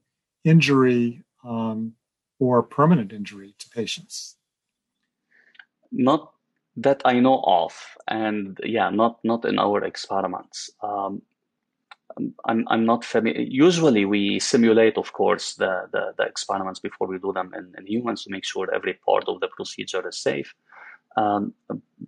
[0.44, 1.94] injury um,
[2.40, 4.36] or permanent injury to patients?
[5.92, 6.32] Not
[6.78, 7.74] that I know of,
[8.08, 10.70] and yeah, not not in our experiments.
[10.82, 11.22] Um,
[12.46, 13.42] I'm, I'm not familiar.
[13.42, 17.86] Usually, we simulate, of course, the, the, the experiments before we do them in, in,
[17.86, 20.54] humans to make sure every part of the procedure is safe.
[21.16, 21.54] Um,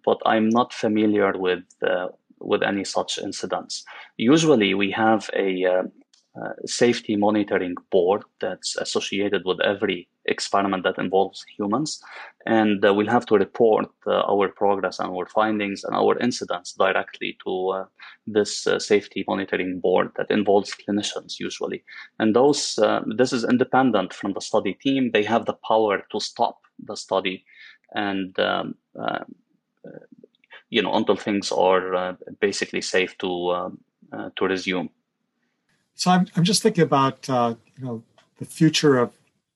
[0.05, 3.83] but I'm not familiar with uh, with any such incidents.
[4.17, 5.83] Usually, we have a uh,
[6.39, 12.01] uh, safety monitoring board that's associated with every experiment that involves humans.
[12.45, 16.73] And uh, we'll have to report uh, our progress and our findings and our incidents
[16.73, 17.85] directly to uh,
[18.27, 21.83] this uh, safety monitoring board that involves clinicians usually.
[22.19, 22.79] And those,
[23.17, 25.11] this is independent from the study team.
[25.11, 27.43] They have the power to stop the study
[27.95, 28.75] and um,
[30.69, 33.79] you know until things are basically safe to um,
[34.35, 34.89] to resume.
[35.99, 38.03] So I'm, I'm just thinking about uh, you know
[38.37, 39.11] the future of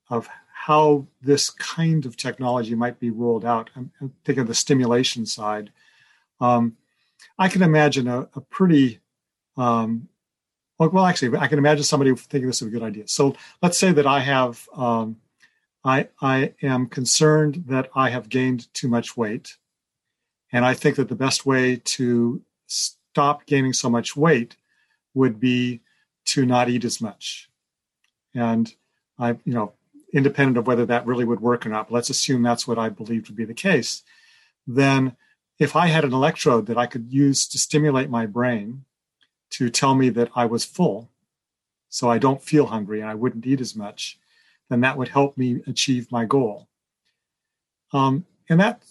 [0.10, 3.70] of how this kind of technology might be rolled out.
[3.78, 5.72] I'm, I'm thinking of the stimulation side.
[6.42, 6.76] Um,
[7.40, 9.00] I can imagine a, a pretty
[9.56, 10.10] um,
[10.78, 13.08] well, actually, I can imagine somebody thinking this is a good idea.
[13.08, 15.16] So let's say that I have um,
[15.86, 19.56] I I am concerned that I have gained too much weight,
[20.52, 24.58] and I think that the best way to stop gaining so much weight
[25.14, 25.80] would be
[26.26, 27.50] to not eat as much.
[28.34, 28.74] And
[29.20, 29.74] I, you know,
[30.14, 33.28] independent of whether that really would work or not, let's assume that's what I believed
[33.28, 34.04] would be the case.
[34.66, 35.16] Then,
[35.60, 38.86] if I had an electrode that I could use to stimulate my brain
[39.52, 41.12] to tell me that I was full,
[41.90, 44.18] so I don't feel hungry and I wouldn't eat as much,
[44.70, 46.68] then that would help me achieve my goal.
[47.92, 48.84] Um, and that,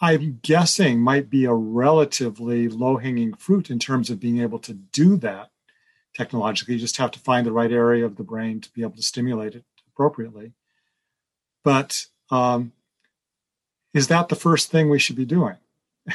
[0.00, 4.72] I'm guessing, might be a relatively low hanging fruit in terms of being able to
[4.72, 5.50] do that
[6.18, 6.74] technologically.
[6.74, 9.02] You just have to find the right area of the brain to be able to
[9.12, 10.52] stimulate it appropriately.
[11.62, 11.90] But
[12.30, 12.72] um,
[13.94, 15.58] is that the first thing we should be doing?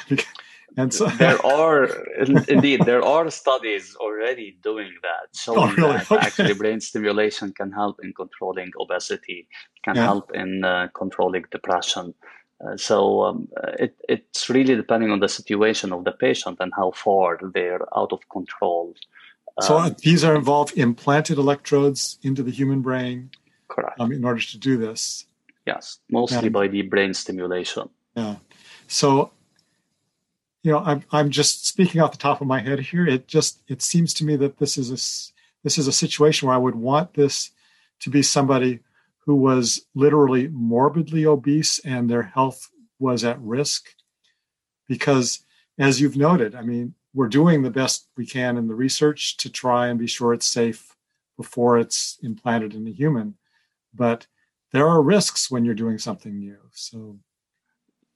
[0.77, 1.85] and so there are
[2.55, 5.97] indeed there are studies already doing that showing oh, really?
[5.97, 6.25] that okay.
[6.25, 9.47] actually brain stimulation can help in controlling obesity
[9.85, 10.05] can yeah.
[10.09, 12.05] help in uh, controlling depression
[12.63, 13.47] uh, so um,
[13.85, 18.11] it, it's really depending on the situation of the patient and how far they're out
[18.11, 18.95] of control
[19.61, 23.29] so um, these are involved implanted electrodes into the human brain
[23.67, 23.99] correct.
[23.99, 25.25] um, in order to do this.
[25.65, 27.89] Yes mostly and, by the brain stimulation.
[28.15, 28.35] Yeah.
[28.87, 29.31] So
[30.63, 33.05] you know, I'm I'm just speaking off the top of my head here.
[33.05, 34.99] It just it seems to me that this is a
[35.63, 37.51] this is a situation where I would want this
[37.99, 38.79] to be somebody
[39.25, 43.93] who was literally morbidly obese and their health was at risk,
[44.87, 45.42] because
[45.77, 49.49] as you've noted, I mean, we're doing the best we can in the research to
[49.49, 50.95] try and be sure it's safe
[51.37, 53.35] before it's implanted in a human,
[53.93, 54.27] but
[54.71, 56.57] there are risks when you're doing something new.
[56.71, 57.19] So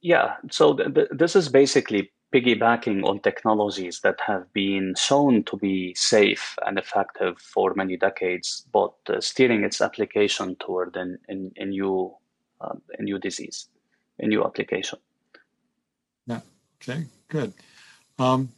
[0.02, 5.58] yeah so th- th- this is basically piggybacking on technologies that have been shown to
[5.58, 11.52] be safe and effective for many decades, but uh, steering its application toward an, an,
[11.56, 12.14] a new
[12.60, 13.70] uh, a new disease,
[14.20, 15.00] a new application.
[16.26, 16.42] Yeah.
[16.82, 17.06] Okay.
[17.30, 17.54] Good.
[18.20, 18.50] Um,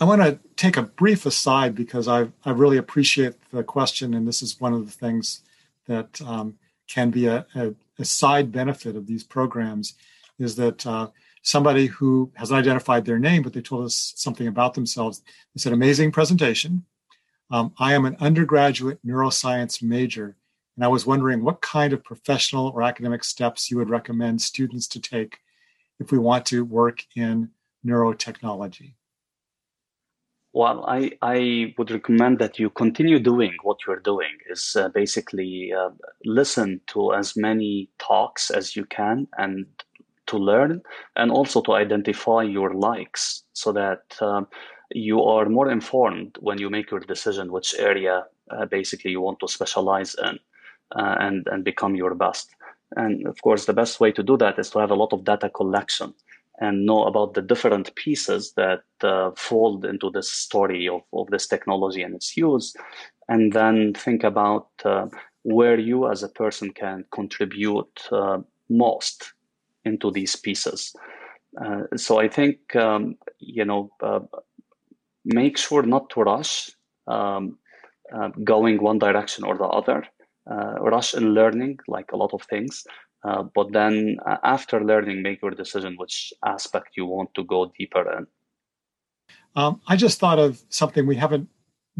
[0.00, 4.26] I want to take a brief aside because I I really appreciate the question, and
[4.26, 5.42] this is one of the things
[5.86, 6.58] that um,
[6.88, 9.94] can be a, a, a, side benefit of these programs,
[10.38, 11.08] is that uh,
[11.42, 15.22] somebody who hasn't identified their name, but they told us something about themselves.
[15.54, 16.84] They said, amazing presentation.
[17.50, 20.36] Um, I am an undergraduate neuroscience major,
[20.76, 24.86] and I was wondering what kind of professional or academic steps you would recommend students
[24.88, 25.38] to take
[26.02, 27.48] if we want to work in
[27.86, 28.94] neurotechnology.
[30.52, 35.72] Well, I, I would recommend that you continue doing what you're doing is uh, basically
[35.72, 35.90] uh,
[36.26, 39.64] listen to as many talks as you can and
[40.26, 40.82] to learn
[41.16, 44.46] and also to identify your likes so that um,
[44.90, 49.40] you are more informed when you make your decision which area uh, basically you want
[49.40, 50.38] to specialize in
[50.96, 52.50] uh, and and become your best
[52.96, 55.24] and of course the best way to do that is to have a lot of
[55.24, 56.14] data collection
[56.60, 61.46] and know about the different pieces that uh, fold into this story of, of this
[61.46, 62.74] technology and its use
[63.28, 65.06] and then think about uh,
[65.42, 68.38] where you as a person can contribute uh,
[68.68, 69.32] most
[69.84, 70.94] into these pieces.
[71.60, 74.20] Uh, so I think um, you know uh,
[75.24, 76.70] make sure not to rush
[77.06, 77.58] um,
[78.14, 80.04] uh, going one direction or the other.
[80.50, 82.84] Uh, rush in learning, like a lot of things,
[83.22, 87.70] uh, but then uh, after learning, make your decision which aspect you want to go
[87.78, 88.26] deeper in.
[89.54, 91.48] Um, I just thought of something we haven't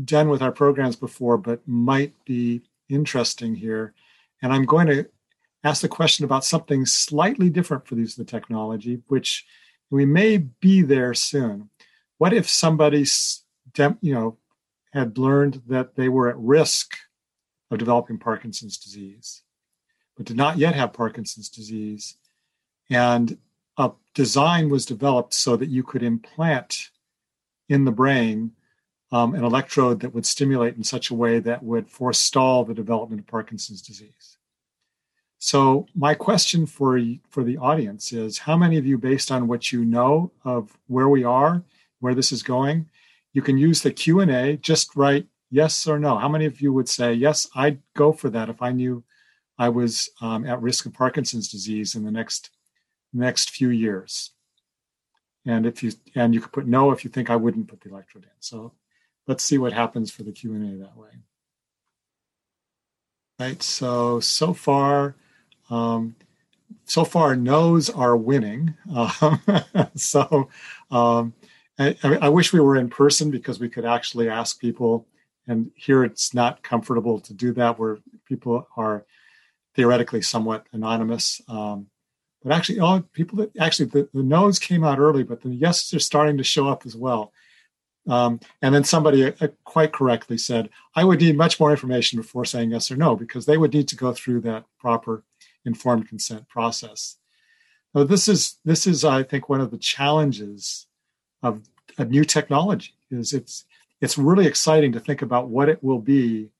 [0.04, 3.94] done with our programs before, but might be interesting here,
[4.42, 5.06] and I'm going to
[5.62, 9.46] ask a question about something slightly different for these the technology, which
[9.90, 11.70] we may be there soon.
[12.18, 13.04] What if somebody,
[13.78, 14.38] you know,
[14.92, 16.96] had learned that they were at risk
[17.72, 19.42] of developing Parkinson's disease,
[20.16, 22.16] but did not yet have Parkinson's disease,
[22.90, 23.38] and
[23.78, 26.90] a design was developed so that you could implant
[27.68, 28.52] in the brain
[29.10, 33.20] um, an electrode that would stimulate in such a way that would forestall the development
[33.20, 34.38] of Parkinson's disease.
[35.38, 39.72] So my question for for the audience is: How many of you, based on what
[39.72, 41.64] you know of where we are,
[42.00, 42.88] where this is going,
[43.32, 44.56] you can use the Q and A.
[44.56, 46.18] Just write yes or no.
[46.18, 47.46] How many of you would say yes?
[47.54, 49.04] I'd go for that if I knew
[49.58, 52.50] I was um, at risk of Parkinson's disease in the next
[53.12, 54.30] next few years.
[55.46, 57.90] And if you and you could put no if you think I wouldn't put the
[57.90, 58.30] electrode in.
[58.40, 58.72] So
[59.28, 61.10] let's see what happens for the Q and A that way.
[63.38, 63.62] Right.
[63.62, 65.14] So so far
[65.70, 66.16] um,
[66.84, 68.74] so far, no's are winning.
[68.94, 69.40] Um,
[69.96, 70.48] so
[70.90, 71.34] um,
[71.78, 75.06] I, I, wish we were in person because we could actually ask people.
[75.46, 79.04] And here it's not comfortable to do that, where people are
[79.74, 81.40] theoretically somewhat anonymous.
[81.48, 81.88] Um,
[82.42, 85.94] but actually, all people that actually the, the no's came out early, but the yeses
[85.94, 87.32] are starting to show up as well.
[88.08, 92.44] Um, and then somebody uh, quite correctly said, I would need much more information before
[92.44, 95.22] saying yes or no, because they would need to go through that proper
[95.64, 97.16] informed consent process.
[97.94, 100.86] Now, this is this is I think one of the challenges
[101.42, 101.62] of
[101.98, 103.64] a new technology is it's
[104.02, 106.50] it's really exciting to think about what it will be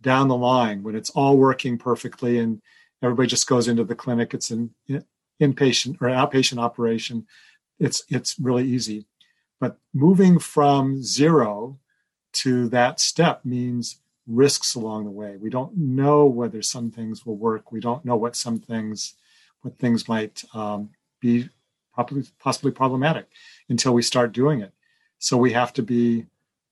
[0.00, 2.62] down the line when it's all working perfectly and
[3.02, 4.32] everybody just goes into the clinic.
[4.32, 4.72] It's an
[5.40, 7.26] inpatient or outpatient operation.
[7.80, 9.06] It's it's really easy,
[9.60, 11.80] but moving from zero
[12.34, 13.98] to that step means
[14.28, 15.36] risks along the way.
[15.36, 17.72] We don't know whether some things will work.
[17.72, 19.14] We don't know what some things,
[19.62, 21.48] what things might um, be
[21.94, 23.26] possibly, possibly problematic
[23.68, 24.72] until we start doing it.
[25.18, 26.26] So we have to be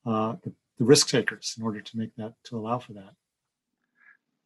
[0.06, 3.14] uh, the, the risk takers in order to make that to allow for that.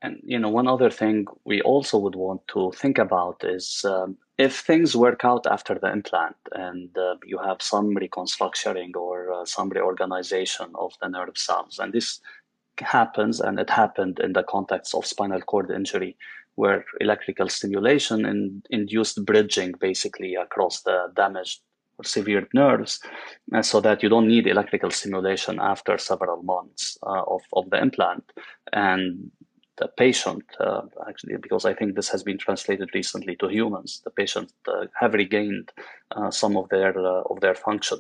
[0.02, 4.18] And you know, one other thing we also would want to think about is um,
[4.36, 9.44] if things work out after the implant and uh, you have some reconstructing or uh,
[9.46, 12.20] some reorganization of the nerve cells, and this
[12.78, 16.16] happens, and it happened in the context of spinal cord injury,
[16.56, 21.60] where electrical stimulation in, induced bridging basically across the damaged
[21.98, 23.00] or severed nerves,
[23.54, 27.80] uh, so that you don't need electrical stimulation after several months uh, of, of the
[27.80, 28.24] implant.
[28.72, 29.30] And
[29.76, 34.10] the patient, uh, actually, because I think this has been translated recently to humans, the
[34.10, 35.72] patient uh, have regained
[36.12, 37.98] uh, some of their uh, of their function.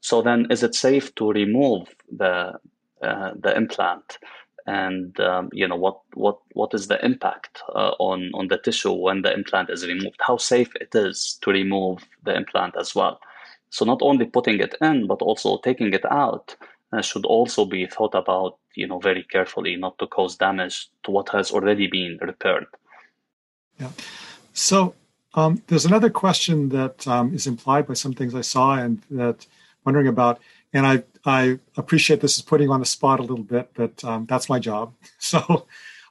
[0.00, 2.52] So then, is it safe to remove the
[3.00, 4.18] the implant?
[4.68, 8.92] And um, you know what what what is the impact uh, on on the tissue
[8.92, 10.16] when the implant is removed?
[10.20, 13.20] How safe it is to remove the implant as well?
[13.76, 16.56] So not only putting it in, but also taking it out
[17.02, 21.28] should also be thought about you know very carefully not to cause damage to what
[21.28, 22.66] has already been repaired.
[23.78, 23.90] Yeah.
[24.54, 24.94] So
[25.34, 29.46] um, there's another question that um, is implied by some things i saw and that
[29.84, 30.40] wondering about
[30.72, 34.24] and i i appreciate this is putting on the spot a little bit but um,
[34.26, 34.94] that's my job.
[35.18, 35.66] So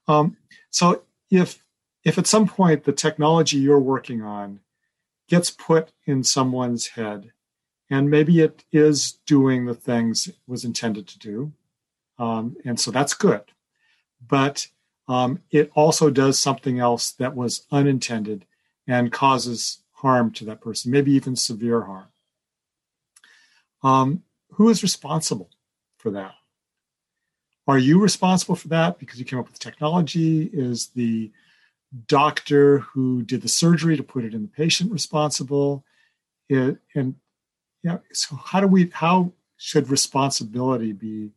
[0.07, 0.37] um,
[0.69, 1.01] so
[1.31, 1.63] if
[2.03, 4.59] if at some point the technology you're working on
[5.27, 7.31] gets put in someone's head
[7.89, 11.53] and maybe it is doing the things it was intended to do.
[12.17, 13.43] Um, and so that's good.
[14.27, 14.67] But
[15.07, 18.45] um, it also does something else that was unintended
[18.87, 22.07] and causes harm to that person maybe even severe harm.
[23.83, 25.49] Um, who is responsible
[25.97, 26.33] for that?
[27.67, 30.49] Are you responsible for that because you came up with the technology?
[30.53, 31.31] Is the
[32.07, 35.83] doctor who did the surgery to put it in the patient responsible?
[36.49, 37.15] It, and
[37.85, 37.97] yeah.
[38.13, 38.89] So how do we?
[38.91, 41.29] How should responsibility be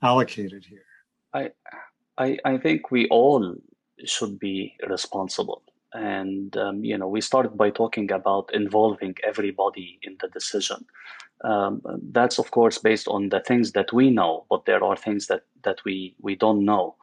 [0.00, 0.86] allocated here?
[1.34, 1.50] I,
[2.16, 3.56] I, I think we all
[4.04, 5.62] should be responsible.
[5.92, 10.86] And um, you know, we started by talking about involving everybody in the decision.
[11.42, 15.26] Um, that's of course based on the things that we know, but there are things
[15.26, 16.94] that that we we don't know.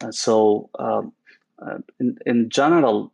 [0.00, 1.12] Uh, so um,
[1.58, 3.12] uh, in in general,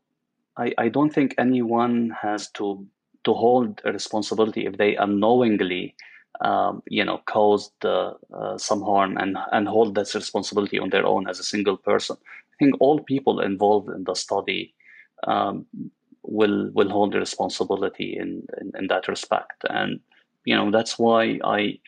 [0.58, 2.86] I, I don't think anyone has to
[3.24, 5.94] to hold a responsibility if they unknowingly
[6.40, 11.06] um, you know caused uh, uh, some harm and and hold that responsibility on their
[11.06, 12.16] own as a single person.
[12.54, 14.74] I think all people involved in the study
[15.26, 15.66] um,
[16.22, 19.64] will will hold the responsibility in, in, in that respect.
[19.68, 20.00] And
[20.44, 21.78] you know that's why i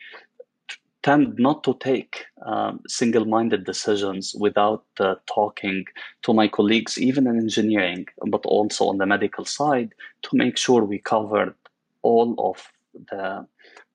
[1.05, 5.85] tend not to take um, single-minded decisions without uh, talking
[6.23, 10.83] to my colleagues, even in engineering, but also on the medical side, to make sure
[10.83, 11.53] we covered
[12.01, 12.57] all of
[13.11, 13.45] the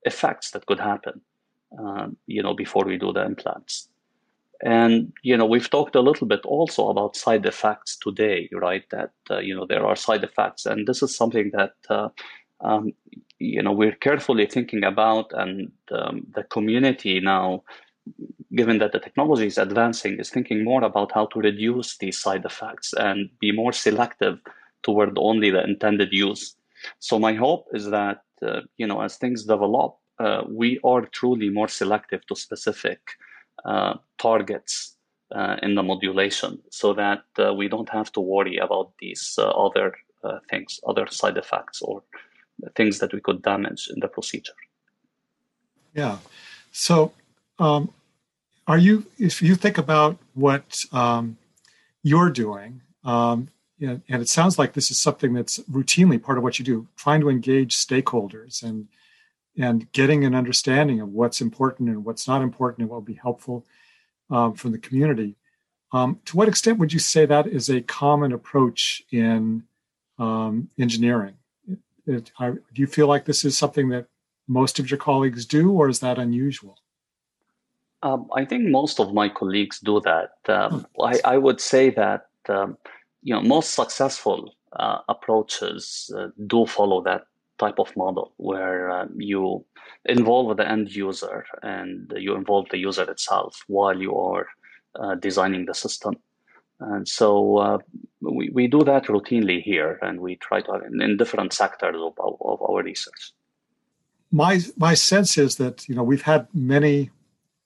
[0.05, 1.21] effects that could happen,
[1.81, 3.89] um, you know, before we do the implants.
[4.63, 8.85] And you know, we've talked a little bit also about side effects today, right?
[8.91, 12.11] That uh, you know there are side effects, and this is something that uh,
[12.61, 12.93] um,
[13.41, 17.63] you know we're carefully thinking about and um, the community now
[18.55, 22.45] given that the technology is advancing is thinking more about how to reduce these side
[22.45, 24.39] effects and be more selective
[24.83, 26.57] toward only the intended use.
[26.99, 31.49] So my hope is that uh, you know as things develop uh, we are truly
[31.51, 33.01] more selective to specific
[33.65, 34.97] uh, targets
[35.35, 39.49] uh, in the modulation so that uh, we don't have to worry about these uh,
[39.49, 39.95] other
[40.51, 42.03] things other side effects or
[42.77, 44.53] things that we could damage in the procedure.
[45.95, 46.19] Yeah.
[46.73, 47.13] So,
[47.59, 47.93] um,
[48.67, 51.37] are you, if you think about what um,
[52.03, 53.49] you're doing, um,
[53.81, 57.21] and it sounds like this is something that's routinely part of what you do, trying
[57.21, 58.89] to engage stakeholders and
[59.59, 63.15] and getting an understanding of what's important and what's not important and what will be
[63.15, 63.67] helpful
[64.31, 65.35] um, from the community.
[65.93, 69.65] Um, to what extent would you say that is a common approach in
[70.19, 71.35] um, engineering?
[72.11, 74.07] It, I, do you feel like this is something that
[74.49, 76.77] most of your colleagues do, or is that unusual?
[78.03, 80.33] Um, I think most of my colleagues do that.
[80.49, 82.79] Um, oh, I, I, would say that um,
[83.23, 87.23] you know most successful uh, approaches uh, do follow that
[87.59, 89.65] type of model, where uh, you
[90.07, 94.47] involve the end user and you involve the user itself while you are
[94.99, 96.15] uh, designing the system.
[96.81, 97.79] And so uh,
[98.21, 102.15] we, we do that routinely here, and we try to in, in different sectors of,
[102.19, 103.33] of our research.
[104.33, 107.11] My my sense is that you know we've had many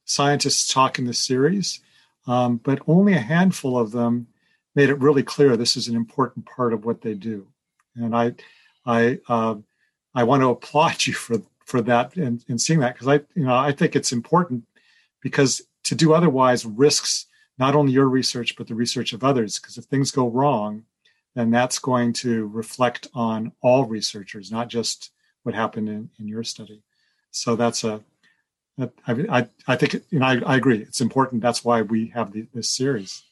[0.04, 1.80] scientists talk in the series,
[2.26, 4.26] um, but only a handful of them
[4.74, 7.46] made it really clear this is an important part of what they do.
[7.94, 8.34] And I,
[8.84, 9.56] I, uh,
[10.14, 13.44] I want to applaud you for for that and, and seeing that because I, you
[13.44, 14.64] know, I think it's important
[15.22, 17.26] because to do otherwise risks
[17.58, 19.58] not only your research but the research of others.
[19.58, 20.84] Because if things go wrong,
[21.34, 25.10] then that's going to reflect on all researchers, not just
[25.42, 26.82] what happened in, in your study.
[27.30, 28.02] So that's a
[28.78, 30.78] I, I, I think you know I, I agree.
[30.78, 31.42] It's important.
[31.42, 33.22] That's why we have the, this series.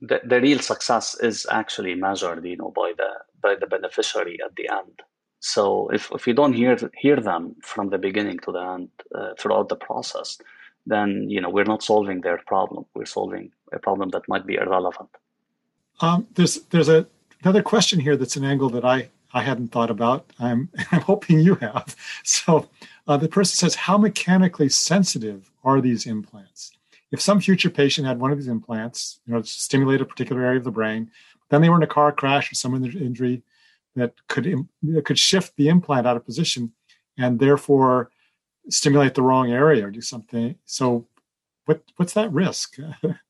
[0.00, 3.10] The, the real success is actually measured, you know, by the
[3.40, 5.02] by the beneficiary at the end.
[5.40, 9.34] So if if you don't hear hear them from the beginning to the end uh,
[9.38, 10.38] throughout the process,
[10.86, 12.84] then you know we're not solving their problem.
[12.94, 15.10] We're solving a problem that might be irrelevant.
[16.00, 17.06] Um, there's there's a
[17.42, 20.30] another question here that's an angle that I I hadn't thought about.
[20.38, 21.94] I'm I'm hoping you have.
[22.22, 22.68] So
[23.06, 26.72] uh, the person says, how mechanically sensitive are these implants?
[27.10, 30.42] If some future patient had one of these implants, you know, to stimulate a particular
[30.42, 31.10] area of the brain,
[31.50, 33.42] then they were in a car crash or some injury
[33.94, 36.72] that could that could shift the implant out of position
[37.16, 38.10] and therefore
[38.68, 40.56] stimulate the wrong area or do something.
[40.64, 41.06] So,
[41.66, 42.76] what what's that risk?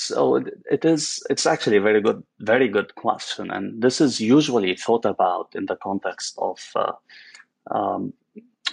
[0.00, 0.36] So
[0.70, 1.20] it is.
[1.28, 5.66] It's actually a very good, very good question, and this is usually thought about in
[5.66, 6.92] the context of uh,
[7.72, 8.12] um,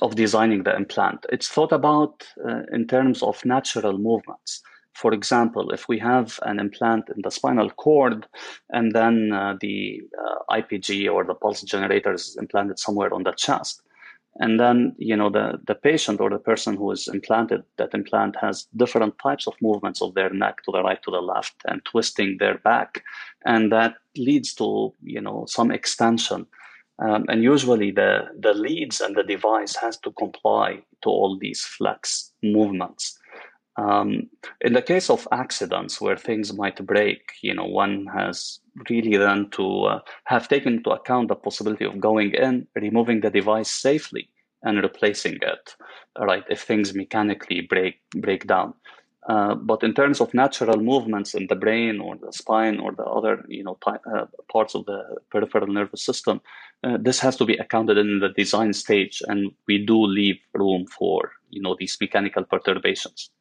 [0.03, 1.25] of designing the implant.
[1.31, 4.61] It's thought about uh, in terms of natural movements.
[4.93, 8.27] For example, if we have an implant in the spinal cord
[8.69, 13.33] and then uh, the uh, IPG or the pulse generator is implanted somewhere on the
[13.33, 13.81] chest,
[14.37, 18.35] and then you know the, the patient or the person who is implanted that implant
[18.35, 21.83] has different types of movements of their neck to the right to the left and
[21.85, 23.03] twisting their back
[23.45, 26.45] and that leads to you know some extension
[26.99, 31.61] um, and usually the, the leads and the device has to comply to all these
[31.61, 33.19] flex movements.
[33.77, 34.29] Um,
[34.61, 39.49] in the case of accidents where things might break, you know, one has really then
[39.51, 44.29] to uh, have taken into account the possibility of going in, removing the device safely,
[44.63, 45.75] and replacing it,
[46.19, 46.43] right?
[46.49, 48.73] If things mechanically break break down.
[49.27, 53.03] Uh, but in terms of natural movements in the brain or the spine or the
[53.03, 56.39] other you know uh, parts of the peripheral nervous system,
[56.83, 60.85] uh, this has to be accounted in the design stage, and we do leave room
[60.87, 63.31] for you know these mechanical perturbations.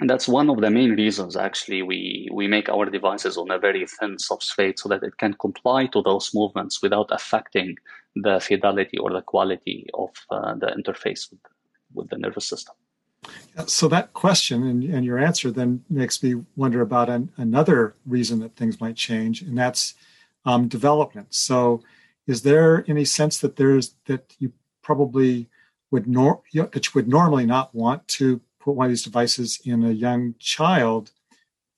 [0.00, 3.58] And that's one of the main reasons actually we, we make our devices on a
[3.58, 7.76] very thin substrate so that it can comply to those movements without affecting
[8.14, 11.40] the fidelity or the quality of uh, the interface with,
[11.94, 12.76] with the nervous system.
[13.66, 18.38] So that question and, and your answer then makes me wonder about an, another reason
[18.40, 19.94] that things might change, and that's
[20.44, 21.34] um, development.
[21.34, 21.82] So,
[22.26, 24.52] is there any sense that there's that you
[24.82, 25.48] probably
[25.90, 29.82] would nor that you would normally not want to put one of these devices in
[29.82, 31.10] a young child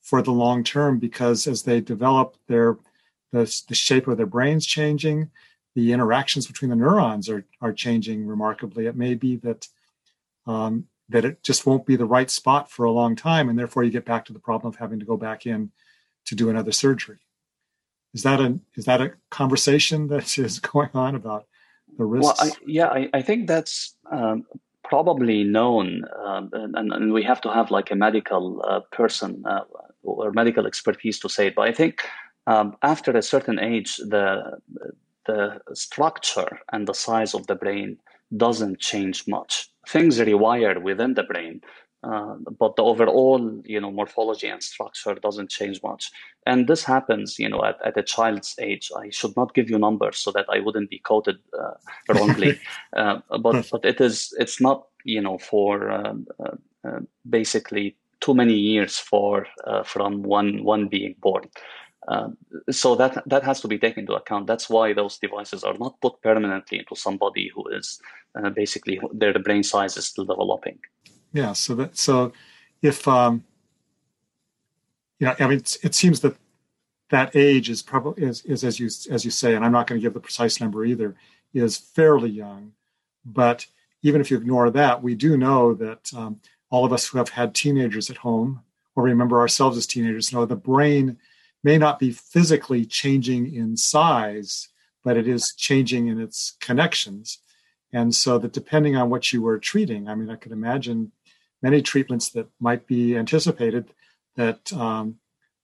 [0.02, 2.76] for the long term because as they develop, their
[3.30, 5.30] the, the shape of their brains changing,
[5.76, 8.86] the interactions between the neurons are are changing remarkably.
[8.86, 9.68] It may be that
[10.48, 13.84] um, that it just won't be the right spot for a long time and therefore
[13.84, 15.70] you get back to the problem of having to go back in
[16.24, 17.18] to do another surgery
[18.14, 21.46] is that a is that a conversation that is going on about
[21.98, 24.46] the risks well I, yeah I, I, think that's um,
[24.90, 29.64] probably known uh, and, and, we have to have like a medical uh, person uh,
[30.02, 32.02] or medical expertise to say it but i think
[32.46, 34.26] um, after a certain age the
[35.30, 37.98] the structure and the size of the brain
[38.36, 39.70] doesn't change much.
[39.88, 41.60] Things rewire within the brain,
[42.02, 46.10] uh, but the overall, you know, morphology and structure doesn't change much.
[46.47, 48.90] And this happens, you know, at, at a child's age.
[48.97, 51.74] I should not give you numbers so that I wouldn't be quoted uh,
[52.09, 52.59] wrongly.
[52.97, 56.14] uh, but but it is it's not you know for uh,
[56.85, 59.47] uh, basically too many years for
[59.85, 61.51] from one one being born.
[62.09, 62.39] Um,
[62.70, 64.47] so that that has to be taken into account.
[64.47, 68.01] That's why those devices are not put permanently into somebody who is
[68.35, 70.78] uh, basically their brain size is still developing.
[71.32, 71.52] Yeah.
[71.52, 72.32] So that so
[72.82, 73.44] if um,
[75.19, 76.36] you know, I mean, it seems that
[77.11, 80.01] that age is probably is, is as you as you say, and I'm not going
[80.01, 81.15] to give the precise number either,
[81.52, 82.73] is fairly young.
[83.24, 83.66] But
[84.02, 86.40] even if you ignore that, we do know that um,
[86.70, 88.62] all of us who have had teenagers at home
[88.97, 91.19] or remember ourselves as teenagers know the brain
[91.62, 94.69] may not be physically changing in size,
[95.05, 97.39] but it is changing in its connections.
[97.93, 101.12] And so that depending on what you were treating, I mean, I could imagine
[101.62, 103.92] many treatments that might be anticipated
[104.36, 105.18] that um,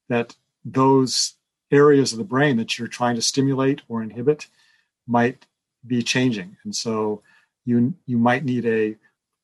[0.08, 1.34] that those
[1.70, 4.46] areas of the brain that you're trying to stimulate or inhibit
[5.06, 5.46] might
[5.86, 6.56] be changing.
[6.64, 7.22] And so
[7.64, 8.96] you you might need a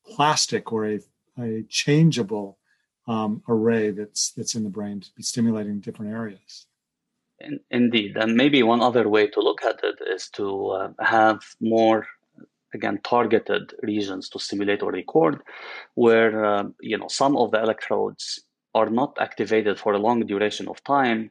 [0.07, 1.01] plastic or a,
[1.39, 2.59] a changeable
[3.07, 6.67] um, array that's that's in the brain to be stimulating different areas.
[7.41, 11.43] In, indeed, and maybe one other way to look at it is to uh, have
[11.61, 12.07] more
[12.75, 15.43] again targeted regions to stimulate or record,
[15.95, 18.45] where uh, you know some of the electrodes
[18.75, 21.31] are not activated for a long duration of time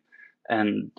[0.49, 0.91] and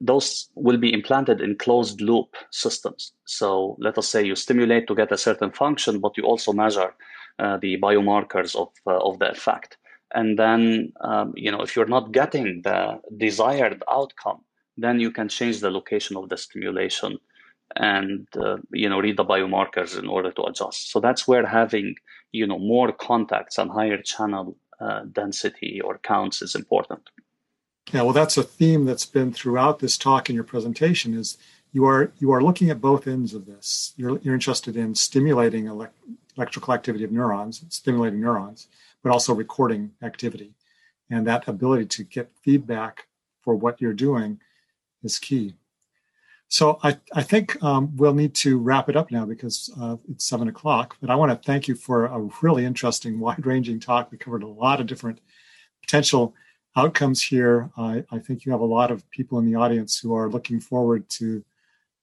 [0.00, 3.12] those will be implanted in closed loop systems.
[3.24, 6.94] So let us say you stimulate to get a certain function, but you also measure
[7.38, 9.78] uh, the biomarkers of, uh, of the effect.
[10.14, 14.40] And then, um, you know, if you're not getting the desired outcome,
[14.76, 17.18] then you can change the location of the stimulation
[17.76, 20.90] and, uh, you know, read the biomarkers in order to adjust.
[20.90, 21.94] So that's where having,
[22.32, 27.02] you know, more contacts and higher channel uh, density or counts is important.
[27.92, 31.38] Yeah, well, that's a theme that's been throughout this talk and your presentation is
[31.72, 33.92] you are you are looking at both ends of this.
[33.96, 35.94] You're, you're interested in stimulating elect,
[36.36, 38.68] electrical activity of neurons, stimulating neurons,
[39.02, 40.54] but also recording activity.
[41.10, 43.06] And that ability to get feedback
[43.42, 44.40] for what you're doing
[45.02, 45.54] is key.
[46.48, 50.24] So I, I think um, we'll need to wrap it up now because uh, it's
[50.24, 50.96] seven o'clock.
[51.00, 54.10] But I want to thank you for a really interesting, wide-ranging talk.
[54.10, 55.20] We covered a lot of different
[55.82, 56.34] potential
[56.76, 57.70] outcomes here.
[57.76, 60.60] I, I think you have a lot of people in the audience who are looking
[60.60, 61.44] forward to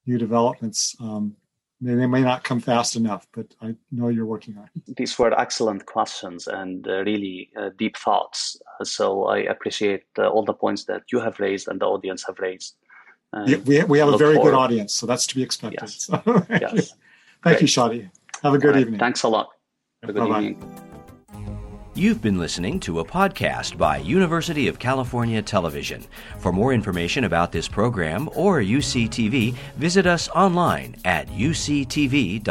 [0.05, 0.95] new developments.
[0.99, 1.35] Um,
[1.81, 4.95] they, they may not come fast enough, but I know you're working on it.
[4.95, 8.57] These were excellent questions and uh, really uh, deep thoughts.
[8.83, 12.39] So I appreciate uh, all the points that you have raised and the audience have
[12.39, 12.75] raised.
[13.45, 14.51] Yeah, we, we have a very forward.
[14.51, 15.81] good audience, so that's to be expected.
[15.81, 16.05] Yes.
[16.05, 16.73] So, thank yes.
[16.73, 16.83] you,
[17.43, 18.09] thank you Shadi.
[18.43, 18.81] Have a good right.
[18.81, 18.99] evening.
[18.99, 19.49] Thanks a lot.
[20.01, 20.41] Have a good Bye-bye.
[20.41, 20.81] evening.
[21.97, 26.05] You've been listening to a podcast by University of California Television.
[26.39, 32.41] For more information about this program or UCTV, visit us online at uctv.tv.